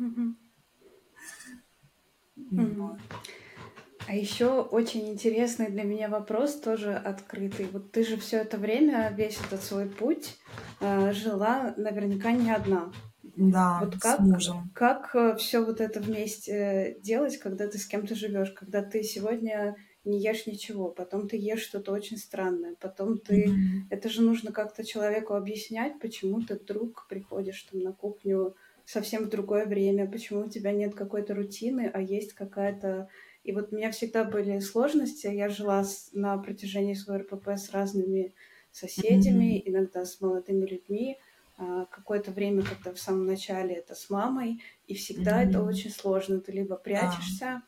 А 4.06 4.14
еще 4.14 4.60
очень 4.60 5.08
интересный 5.08 5.70
для 5.70 5.84
меня 5.84 6.08
вопрос, 6.08 6.60
тоже 6.60 6.94
открытый. 6.94 7.68
Вот 7.72 7.90
ты 7.90 8.04
же 8.04 8.18
все 8.18 8.38
это 8.38 8.58
время, 8.58 9.10
весь 9.16 9.40
этот 9.40 9.62
свой 9.62 9.88
путь, 9.88 10.36
э, 10.80 11.12
жила 11.12 11.72
наверняка 11.78 12.32
не 12.32 12.50
одна. 12.50 12.92
Да, 13.36 13.80
вот 13.82 13.98
как, 13.98 14.16
с 14.16 14.22
мужем. 14.22 14.70
Как 14.74 15.14
э, 15.14 15.36
все 15.36 15.64
вот 15.64 15.80
это 15.80 16.00
вместе 16.00 16.98
делать, 17.00 17.38
когда 17.38 17.66
ты 17.68 17.78
с 17.78 17.86
кем-то 17.86 18.14
живешь, 18.14 18.52
когда 18.52 18.82
ты 18.82 19.02
сегодня 19.02 19.76
не 20.04 20.20
ешь 20.20 20.46
ничего, 20.46 20.90
потом 20.90 21.28
ты 21.28 21.36
ешь 21.36 21.62
что-то 21.62 21.92
очень 21.92 22.18
странное, 22.18 22.76
потом 22.80 23.18
ты... 23.18 23.46
Mm-hmm. 23.46 23.80
Это 23.90 24.08
же 24.08 24.22
нужно 24.22 24.52
как-то 24.52 24.84
человеку 24.84 25.34
объяснять, 25.34 25.98
почему 25.98 26.42
ты 26.42 26.54
вдруг 26.54 27.06
приходишь 27.08 27.62
там 27.62 27.80
на 27.80 27.92
кухню 27.92 28.54
совсем 28.84 29.24
в 29.24 29.30
другое 29.30 29.66
время, 29.66 30.10
почему 30.10 30.40
у 30.40 30.48
тебя 30.48 30.72
нет 30.72 30.94
какой-то 30.94 31.34
рутины, 31.34 31.90
а 31.92 32.00
есть 32.00 32.34
какая-то... 32.34 33.08
И 33.44 33.52
вот 33.52 33.72
у 33.72 33.76
меня 33.76 33.90
всегда 33.90 34.24
были 34.24 34.58
сложности. 34.58 35.26
Я 35.26 35.48
жила 35.48 35.84
с, 35.84 36.10
на 36.12 36.36
протяжении 36.38 36.94
своего 36.94 37.24
РПП 37.24 37.48
с 37.48 37.70
разными 37.70 38.34
соседями, 38.70 39.56
mm-hmm. 39.56 39.70
иногда 39.70 40.04
с 40.04 40.20
молодыми 40.20 40.66
людьми. 40.66 41.18
А, 41.56 41.86
какое-то 41.86 42.32
время, 42.32 42.62
когда 42.62 42.92
в 42.92 42.98
самом 42.98 43.26
начале 43.26 43.74
это 43.76 43.94
с 43.94 44.10
мамой, 44.10 44.60
и 44.86 44.94
всегда 44.94 45.42
mm-hmm. 45.42 45.48
это 45.48 45.62
очень 45.62 45.90
сложно. 45.90 46.40
Ты 46.40 46.52
либо 46.52 46.76
прячешься, 46.76 47.46
а. 47.46 47.62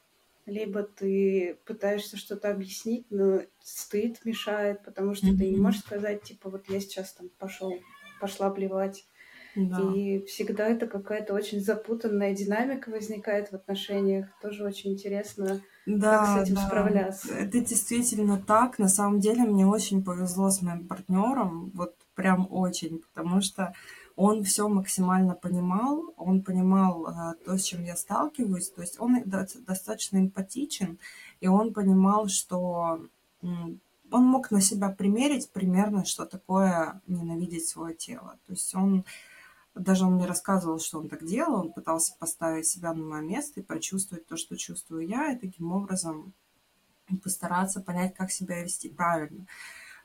либо 0.46 0.83
ты 0.83 1.59
пытаешься 1.64 2.16
что-то 2.16 2.51
объяснить, 2.51 3.07
но 3.11 3.42
стыд 3.62 4.25
мешает, 4.25 4.83
потому 4.85 5.14
что 5.14 5.29
mm-hmm. 5.29 5.38
ты 5.38 5.51
не 5.51 5.57
можешь 5.57 5.81
сказать, 5.81 6.22
типа, 6.22 6.51
вот 6.51 6.68
я 6.68 6.81
сейчас 6.81 7.12
там 7.12 7.29
пошел, 7.38 7.72
пошла 8.20 8.51
плевать. 8.51 9.07
Да. 9.55 9.81
И 9.94 10.22
всегда 10.27 10.68
это 10.68 10.87
какая-то 10.87 11.33
очень 11.33 11.61
запутанная 11.61 12.35
динамика 12.35 12.90
возникает 12.90 13.51
в 13.51 13.55
отношениях. 13.55 14.27
Тоже 14.42 14.64
очень 14.64 14.92
интересно, 14.92 15.62
да, 15.87 16.18
как 16.18 16.38
с 16.38 16.42
этим 16.42 16.57
да. 16.57 16.66
справляться. 16.66 17.35
Это 17.35 17.61
действительно 17.61 18.38
так. 18.38 18.79
На 18.79 18.88
самом 18.88 19.18
деле 19.18 19.44
мне 19.44 19.66
очень 19.66 20.05
повезло 20.05 20.51
с 20.51 20.61
моим 20.61 20.87
партнером. 20.87 21.70
Вот 21.72 21.94
прям 22.16 22.48
очень, 22.50 22.98
потому 22.98 23.40
что 23.40 23.72
он 24.16 24.42
все 24.42 24.68
максимально 24.68 25.35
понимал, 25.35 26.12
он 26.16 26.42
понимал 26.42 27.07
э, 27.07 27.35
то, 27.44 27.57
с 27.57 27.62
чем 27.62 27.85
я 27.85 27.94
сталкиваюсь, 27.94 28.70
то 28.70 28.81
есть 28.81 28.98
он 28.98 29.22
достаточно 29.24 30.18
эмпатичен, 30.18 30.98
и 31.40 31.46
он 31.46 31.72
понимал, 31.72 32.26
что 32.29 33.00
он 33.42 34.24
мог 34.24 34.50
на 34.50 34.61
себя 34.61 34.88
примерить 34.88 35.50
примерно, 35.50 36.05
что 36.05 36.24
такое 36.26 37.00
ненавидеть 37.07 37.68
свое 37.68 37.94
тело. 37.94 38.38
То 38.46 38.52
есть 38.52 38.74
он 38.74 39.05
даже 39.74 40.07
он 40.07 40.14
мне 40.14 40.26
рассказывал, 40.26 40.79
что 40.79 40.98
он 40.98 41.09
так 41.11 41.24
делал, 41.24 41.61
он 41.61 41.72
пытался 41.72 42.14
поставить 42.18 42.66
себя 42.66 42.94
на 42.94 43.05
мое 43.05 43.20
место 43.20 43.61
и 43.61 43.62
прочувствовать 43.62 44.26
то, 44.26 44.38
что 44.38 44.57
чувствую 44.57 45.07
я, 45.07 45.33
и 45.33 45.38
таким 45.38 45.70
образом 45.70 46.33
постараться 47.22 47.83
понять, 47.83 48.14
как 48.14 48.31
себя 48.31 48.62
вести 48.62 48.88
правильно. 48.88 49.46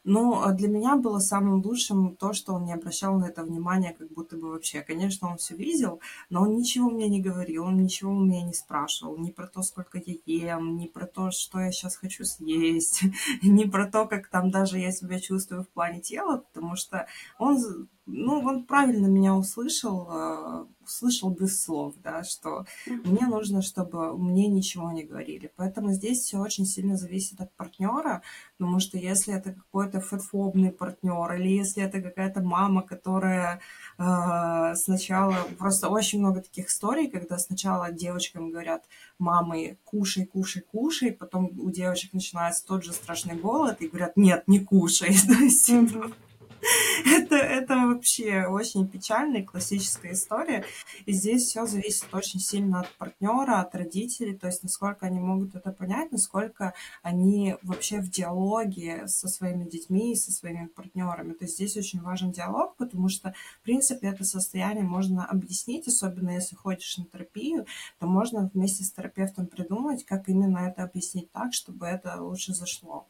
Ну, 0.04 0.42
а 0.42 0.52
для 0.54 0.68
меня 0.68 0.96
было 0.96 1.20
самым 1.20 1.62
лучшим 1.62 2.16
то, 2.16 2.34
что 2.34 2.54
он 2.54 2.66
не 2.66 2.74
обращал 2.74 3.20
на 3.20 3.26
это 3.26 3.44
внимания 3.44 3.96
как 3.98 4.12
будто 4.12 4.36
бы 4.36 4.50
вообще. 4.50 4.82
Конечно, 4.82 5.30
он 5.30 5.38
все 5.38 5.56
видел, 5.56 6.02
но 6.30 6.42
он 6.42 6.56
ничего 6.56 6.90
мне 6.90 7.08
не 7.08 7.22
говорил, 7.22 7.66
он 7.66 7.78
ничего 7.78 8.12
у 8.12 8.20
меня 8.20 8.42
не 8.42 8.54
спрашивал. 8.54 9.18
Ни 9.18 9.30
про 9.30 9.48
то, 9.48 9.62
сколько 9.62 10.00
я 10.00 10.56
ем, 10.56 10.78
ни 10.78 10.88
про 10.88 11.06
то, 11.06 11.30
что 11.30 11.60
я 11.60 11.72
сейчас 11.72 11.96
хочу 11.96 12.26
съесть, 12.26 13.04
ни 13.44 13.66
про 13.66 13.86
то, 13.86 14.08
как 14.08 14.28
там 14.28 14.50
даже 14.50 14.80
я 14.80 14.92
себя 14.92 15.20
чувствую 15.20 15.64
в 15.64 15.70
плане 15.70 16.02
тела, 16.02 16.38
потому 16.38 16.76
что 16.76 17.06
он 17.38 17.88
ну, 18.14 18.40
он 18.40 18.66
правильно 18.66 19.08
меня 19.08 19.36
услышал, 19.36 20.08
э, 20.12 20.66
услышал 20.84 21.30
без 21.30 21.64
слов, 21.64 21.96
да, 22.04 22.24
что 22.24 22.66
мне 22.86 23.26
нужно, 23.28 23.62
чтобы 23.62 24.18
мне 24.18 24.48
ничего 24.48 24.92
не 24.92 25.04
говорили. 25.04 25.52
Поэтому 25.56 25.94
здесь 25.94 26.20
все 26.20 26.38
очень 26.38 26.66
сильно 26.66 26.98
зависит 26.98 27.40
от 27.40 27.56
партнера, 27.56 28.22
потому 28.58 28.80
что 28.80 28.98
если 28.98 29.34
это 29.34 29.54
какой-то 29.54 30.02
фетфобный 30.02 30.72
партнер, 30.72 31.34
или 31.34 31.50
если 31.50 31.84
это 31.84 32.02
какая-то 32.02 32.42
мама, 32.42 32.82
которая 32.82 33.62
э, 33.98 34.76
сначала... 34.76 35.36
Просто 35.58 35.90
очень 35.90 36.20
много 36.20 36.42
таких 36.42 36.68
историй, 36.68 37.10
когда 37.10 37.38
сначала 37.38 37.92
девочкам 37.92 38.52
говорят, 38.52 38.84
мамы, 39.20 39.78
кушай, 39.86 40.26
кушай, 40.26 40.62
кушай, 40.62 41.12
потом 41.12 41.52
у 41.60 41.72
девочек 41.72 42.14
начинается 42.14 42.66
тот 42.66 42.84
же 42.84 42.92
страшный 42.92 43.36
голод, 43.36 43.82
и 43.82 43.88
говорят, 43.88 44.18
нет, 44.18 44.44
не 44.48 44.60
кушай. 44.60 45.16
Это, 47.06 47.36
это 47.36 47.76
вообще 47.76 48.46
очень 48.46 48.88
печальная 48.88 49.44
классическая 49.44 50.14
история. 50.14 50.64
И 51.06 51.12
здесь 51.12 51.44
все 51.44 51.66
зависит 51.66 52.14
очень 52.14 52.40
сильно 52.40 52.82
от 52.82 52.92
партнера, 52.98 53.60
от 53.60 53.74
родителей, 53.76 54.36
то 54.36 54.48
есть 54.48 54.64
насколько 54.64 55.06
они 55.06 55.20
могут 55.20 55.56
это 55.56 55.72
понять, 55.72 56.12
насколько 56.12 56.74
они 57.02 57.56
вообще 57.64 58.00
в 58.00 58.10
диалоге 58.10 59.08
со 59.08 59.28
своими 59.28 59.68
детьми 59.68 60.14
и 60.14 60.16
со 60.16 60.32
своими 60.32 60.68
партнерами. 60.68 61.34
То 61.34 61.46
есть 61.46 61.56
здесь 61.56 61.78
очень 61.78 62.02
важен 62.02 62.32
диалог, 62.32 62.76
потому 62.76 63.10
что, 63.10 63.34
в 63.62 63.64
принципе, 63.64 64.08
это 64.08 64.24
состояние 64.24 64.84
можно 64.84 65.26
объяснить, 65.26 65.88
особенно 65.88 66.32
если 66.32 66.56
ходишь 66.56 66.98
на 66.98 67.06
терапию, 67.06 67.66
то 68.00 68.08
можно 68.08 68.50
вместе 68.54 68.84
с 68.84 68.92
терапевтом 68.92 69.48
придумать, 69.48 70.06
как 70.06 70.30
именно 70.30 70.60
это 70.60 70.84
объяснить 70.84 71.32
так, 71.32 71.54
чтобы 71.54 71.88
это 71.88 72.22
лучше 72.22 72.54
зашло. 72.54 73.08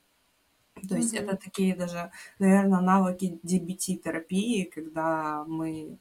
То 0.88 0.96
есть 0.96 1.14
это 1.14 1.38
такие 1.38 1.76
даже, 1.76 2.12
наверное, 2.40 2.82
навыки 2.82 3.40
DBT-терапии, 3.44 4.64
когда 4.64 5.44
мы 5.46 5.98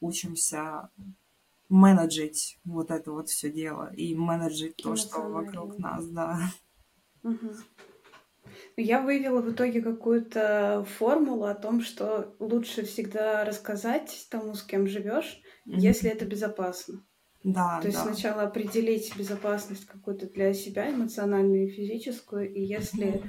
учимся 0.00 0.88
менеджить 1.68 2.58
вот 2.64 2.90
это 2.90 3.12
вот 3.12 3.28
все 3.28 3.50
дело 3.50 3.92
и 3.94 4.14
менеджить 4.14 4.76
то, 4.76 4.96
что 4.96 5.20
вокруг 5.20 5.78
нас, 5.78 6.06
да. 6.08 6.40
Угу. 7.22 7.52
Я 8.76 9.02
вывела 9.02 9.40
в 9.40 9.52
итоге 9.52 9.82
какую-то 9.82 10.86
формулу 10.98 11.44
о 11.44 11.54
том, 11.54 11.82
что 11.82 12.34
лучше 12.38 12.84
всегда 12.84 13.44
рассказать 13.44 14.26
тому, 14.30 14.54
с 14.54 14.62
кем 14.62 14.86
живешь, 14.86 15.40
mm 15.66 15.78
если 15.78 16.10
это 16.10 16.24
безопасно. 16.24 17.04
Да, 17.44 17.80
То 17.80 17.88
есть 17.88 17.98
да. 17.98 18.04
сначала 18.04 18.42
определить 18.42 19.16
безопасность 19.16 19.86
какую-то 19.86 20.28
для 20.28 20.52
себя, 20.52 20.90
эмоциональную 20.90 21.68
и 21.68 21.70
физическую, 21.70 22.52
и 22.52 22.60
если 22.60 23.22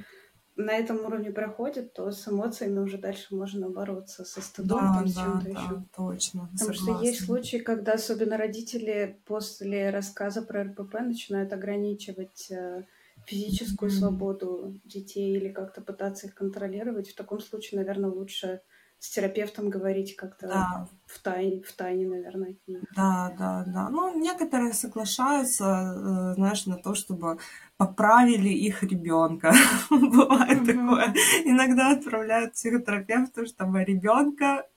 на 0.56 0.72
этом 0.72 1.04
уровне 1.04 1.30
проходит, 1.30 1.94
то 1.94 2.10
с 2.10 2.28
эмоциями 2.28 2.78
уже 2.80 2.98
дальше 2.98 3.34
можно 3.34 3.70
бороться, 3.70 4.24
со 4.24 4.40
стыдом, 4.42 4.78
да, 4.78 4.94
там, 4.98 5.08
с 5.08 5.14
да, 5.14 5.22
чем-то 5.22 5.44
да, 5.44 5.50
еще. 5.50 5.84
точно. 5.96 6.40
Потому 6.52 6.74
согласна. 6.74 6.94
что 6.94 7.04
есть 7.04 7.24
случаи, 7.24 7.56
когда 7.56 7.92
особенно 7.92 8.36
родители 8.36 9.18
после 9.24 9.90
рассказа 9.90 10.42
про 10.42 10.64
РПП 10.64 10.94
начинают 11.00 11.52
ограничивать 11.52 12.50
э, 12.50 12.84
физическую 13.26 13.90
mm-hmm. 13.90 13.94
свободу 13.94 14.80
детей 14.84 15.36
или 15.36 15.48
как-то 15.48 15.80
пытаться 15.80 16.26
их 16.26 16.34
контролировать. 16.34 17.10
В 17.10 17.14
таком 17.14 17.40
случае, 17.40 17.80
наверное, 17.80 18.10
лучше 18.10 18.60
с 19.02 19.10
терапевтом 19.10 19.68
говорить 19.68 20.14
как-то 20.14 20.46
да. 20.46 20.88
в 21.06 21.18
тайне, 21.18 21.60
в 21.60 21.72
тайне, 21.72 22.06
наверное. 22.06 22.54
Да, 22.94 23.34
да, 23.36 23.64
да. 23.66 23.88
Ну, 23.90 24.16
некоторые 24.16 24.72
соглашаются, 24.74 25.64
э, 25.64 26.34
знаешь, 26.34 26.66
на 26.66 26.76
то, 26.76 26.94
чтобы 26.94 27.38
поправили 27.76 28.50
их 28.50 28.84
ребенка. 28.84 29.52
Бывает 29.90 30.64
такое. 30.64 31.12
Иногда 31.44 31.90
отправляют 31.90 32.52
психотерапевту, 32.52 33.44
чтобы 33.44 33.82
ребенка 33.82 34.68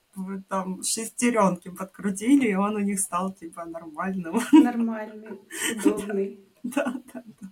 там 0.48 0.82
шестеренки 0.82 1.70
подкрутили, 1.70 2.48
и 2.48 2.54
он 2.56 2.74
у 2.74 2.80
них 2.80 2.98
стал 2.98 3.32
типа 3.32 3.64
нормальным. 3.64 4.40
Нормальный, 4.52 5.40
удобный. 5.84 6.40
Да, 6.64 6.94
да, 7.14 7.22
да. 7.40 7.48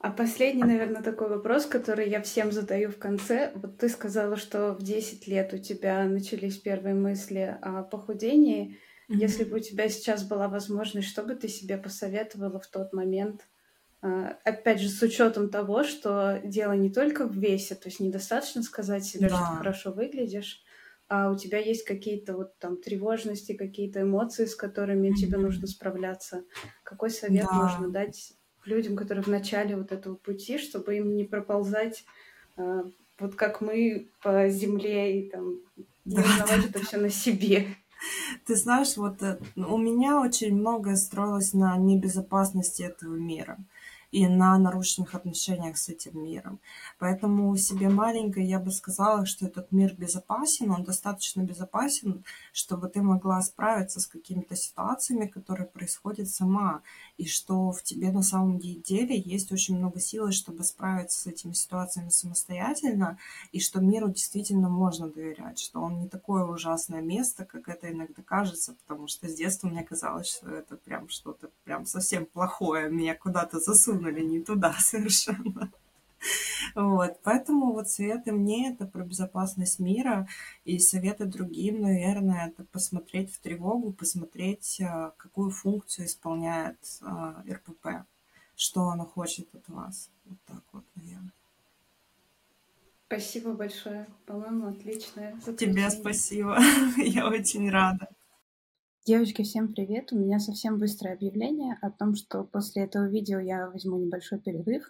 А 0.00 0.10
последний, 0.10 0.62
наверное, 0.62 1.02
такой 1.02 1.28
вопрос, 1.28 1.66
который 1.66 2.08
я 2.08 2.22
всем 2.22 2.52
задаю 2.52 2.90
в 2.90 2.98
конце. 2.98 3.50
Вот 3.56 3.78
ты 3.78 3.88
сказала, 3.88 4.36
что 4.36 4.72
в 4.74 4.82
10 4.82 5.26
лет 5.26 5.52
у 5.52 5.58
тебя 5.58 6.04
начались 6.04 6.56
первые 6.56 6.94
мысли 6.94 7.58
о 7.60 7.82
похудении. 7.82 8.78
Mm-hmm. 9.08 9.16
Если 9.16 9.42
бы 9.42 9.56
у 9.56 9.60
тебя 9.60 9.88
сейчас 9.88 10.22
была 10.22 10.48
возможность, 10.48 11.08
что 11.08 11.24
бы 11.24 11.34
ты 11.34 11.48
себе 11.48 11.78
посоветовала 11.78 12.60
в 12.60 12.68
тот 12.68 12.92
момент? 12.92 13.48
А, 14.00 14.38
опять 14.44 14.80
же, 14.80 14.88
с 14.88 15.02
учетом 15.02 15.50
того, 15.50 15.82
что 15.82 16.40
дело 16.44 16.74
не 16.74 16.92
только 16.92 17.26
в 17.26 17.36
весе, 17.36 17.74
то 17.74 17.88
есть 17.88 17.98
недостаточно 17.98 18.62
сказать 18.62 19.04
себе, 19.04 19.28
да. 19.28 19.34
что 19.34 19.50
ты 19.50 19.56
хорошо 19.58 19.90
выглядишь, 19.90 20.62
а 21.08 21.32
у 21.32 21.36
тебя 21.36 21.58
есть 21.58 21.84
какие-то 21.84 22.36
вот 22.36 22.56
там 22.60 22.80
тревожности, 22.80 23.54
какие-то 23.54 24.02
эмоции, 24.02 24.44
с 24.44 24.54
которыми 24.54 25.08
mm-hmm. 25.08 25.14
тебе 25.14 25.38
нужно 25.38 25.66
справляться. 25.66 26.44
Какой 26.84 27.10
совет 27.10 27.46
да. 27.46 27.52
можно 27.52 27.88
дать 27.88 28.37
людям, 28.68 28.96
которые 28.96 29.24
в 29.24 29.28
начале 29.28 29.76
вот 29.76 29.92
этого 29.92 30.14
пути, 30.14 30.58
чтобы 30.58 30.96
им 30.96 31.16
не 31.16 31.24
проползать 31.24 32.04
э, 32.56 32.84
вот 33.18 33.34
как 33.34 33.60
мы 33.60 34.08
по 34.22 34.48
земле 34.48 35.20
и 35.20 35.30
там 35.30 35.56
да, 36.04 36.22
узнавать 36.22 36.62
да. 36.62 36.68
это 36.68 36.86
все 36.86 36.98
на 36.98 37.10
себе. 37.10 37.66
Ты 38.46 38.54
знаешь, 38.54 38.96
вот 38.96 39.22
э, 39.22 39.38
у 39.56 39.76
меня 39.76 40.20
очень 40.20 40.54
многое 40.54 40.96
строилось 40.96 41.52
на 41.52 41.76
небезопасности 41.76 42.82
этого 42.82 43.14
мира 43.14 43.58
и 44.10 44.26
на 44.26 44.56
нарушенных 44.58 45.14
отношениях 45.14 45.76
с 45.76 45.88
этим 45.88 46.22
миром. 46.22 46.60
Поэтому 46.98 47.54
себе 47.56 47.90
маленькой 47.90 48.46
я 48.46 48.58
бы 48.58 48.70
сказала, 48.70 49.26
что 49.26 49.46
этот 49.46 49.70
мир 49.70 49.94
безопасен, 49.94 50.70
он 50.70 50.82
достаточно 50.82 51.42
безопасен, 51.42 52.24
чтобы 52.52 52.88
ты 52.88 53.02
могла 53.02 53.42
справиться 53.42 54.00
с 54.00 54.06
какими-то 54.06 54.56
ситуациями, 54.56 55.26
которые 55.26 55.66
происходят 55.66 56.28
сама, 56.28 56.82
и 57.18 57.26
что 57.26 57.70
в 57.70 57.82
тебе 57.82 58.10
на 58.10 58.22
самом 58.22 58.58
деле 58.58 59.18
есть 59.18 59.52
очень 59.52 59.76
много 59.76 60.00
силы, 60.00 60.32
чтобы 60.32 60.64
справиться 60.64 61.20
с 61.20 61.26
этими 61.26 61.52
ситуациями 61.52 62.08
самостоятельно, 62.08 63.18
и 63.52 63.60
что 63.60 63.80
миру 63.80 64.08
действительно 64.08 64.70
можно 64.70 65.08
доверять, 65.08 65.58
что 65.58 65.80
он 65.80 66.00
не 66.00 66.08
такое 66.08 66.44
ужасное 66.44 67.02
место, 67.02 67.44
как 67.44 67.68
это 67.68 67.92
иногда 67.92 68.22
кажется, 68.22 68.74
потому 68.86 69.06
что 69.06 69.28
с 69.28 69.34
детства 69.34 69.68
мне 69.68 69.82
казалось, 69.82 70.28
что 70.28 70.50
это 70.50 70.76
прям 70.76 71.08
что-то 71.08 71.50
прям 71.64 71.84
совсем 71.84 72.24
плохое, 72.24 72.90
меня 72.90 73.14
куда-то 73.14 73.60
засунули 73.60 73.97
засунули 73.98 74.22
не 74.22 74.40
туда 74.40 74.72
совершенно. 74.78 75.70
Вот, 76.74 77.20
поэтому 77.22 77.72
вот 77.72 77.88
советы 77.88 78.32
мне 78.32 78.72
это 78.72 78.86
про 78.86 79.04
безопасность 79.04 79.78
мира 79.78 80.26
и 80.64 80.78
советы 80.80 81.26
другим, 81.26 81.80
наверное, 81.80 82.48
это 82.48 82.64
посмотреть 82.64 83.32
в 83.32 83.38
тревогу, 83.38 83.92
посмотреть, 83.92 84.80
а, 84.80 85.12
какую 85.16 85.50
функцию 85.50 86.06
исполняет 86.06 86.76
а, 87.02 87.44
РПП, 87.48 88.04
что 88.56 88.88
оно 88.88 89.04
хочет 89.04 89.48
от 89.54 89.68
вас. 89.68 90.10
Вот 90.24 90.38
так 90.46 90.62
вот, 90.72 90.84
наверное. 90.96 91.32
Спасибо 93.06 93.52
большое. 93.52 94.06
По-моему, 94.26 94.68
отличное 94.68 95.40
Тебе 95.56 95.88
спасибо. 95.90 96.58
Я 96.96 97.28
очень 97.28 97.70
рада. 97.70 98.08
Девочки, 99.08 99.42
всем 99.42 99.72
привет! 99.72 100.12
У 100.12 100.18
меня 100.18 100.38
совсем 100.38 100.78
быстрое 100.78 101.14
объявление 101.14 101.78
о 101.80 101.90
том, 101.90 102.14
что 102.14 102.44
после 102.44 102.84
этого 102.84 103.08
видео 103.08 103.38
я 103.38 103.70
возьму 103.70 103.96
небольшой 103.96 104.38
перерыв, 104.38 104.84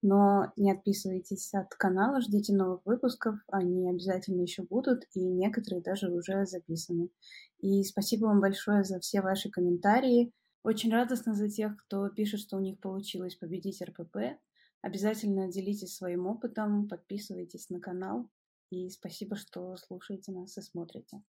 но 0.00 0.52
не 0.56 0.70
отписывайтесь 0.70 1.52
от 1.54 1.74
канала, 1.74 2.20
ждите 2.20 2.54
новых 2.54 2.82
выпусков, 2.84 3.34
они 3.48 3.90
обязательно 3.90 4.42
еще 4.42 4.62
будут, 4.62 5.02
и 5.14 5.24
некоторые 5.24 5.82
даже 5.82 6.08
уже 6.08 6.46
записаны. 6.46 7.10
И 7.58 7.82
спасибо 7.82 8.26
вам 8.26 8.40
большое 8.40 8.84
за 8.84 9.00
все 9.00 9.22
ваши 9.22 9.50
комментарии. 9.50 10.32
Очень 10.62 10.92
радостно 10.92 11.34
за 11.34 11.48
тех, 11.48 11.76
кто 11.76 12.08
пишет, 12.10 12.38
что 12.38 12.58
у 12.58 12.60
них 12.60 12.78
получилось 12.78 13.34
победить 13.34 13.82
РПП. 13.82 14.38
Обязательно 14.82 15.50
делитесь 15.50 15.96
своим 15.96 16.28
опытом, 16.28 16.86
подписывайтесь 16.86 17.70
на 17.70 17.80
канал. 17.80 18.30
И 18.70 18.88
спасибо, 18.90 19.34
что 19.34 19.76
слушаете 19.78 20.30
нас 20.30 20.56
и 20.58 20.62
смотрите. 20.62 21.24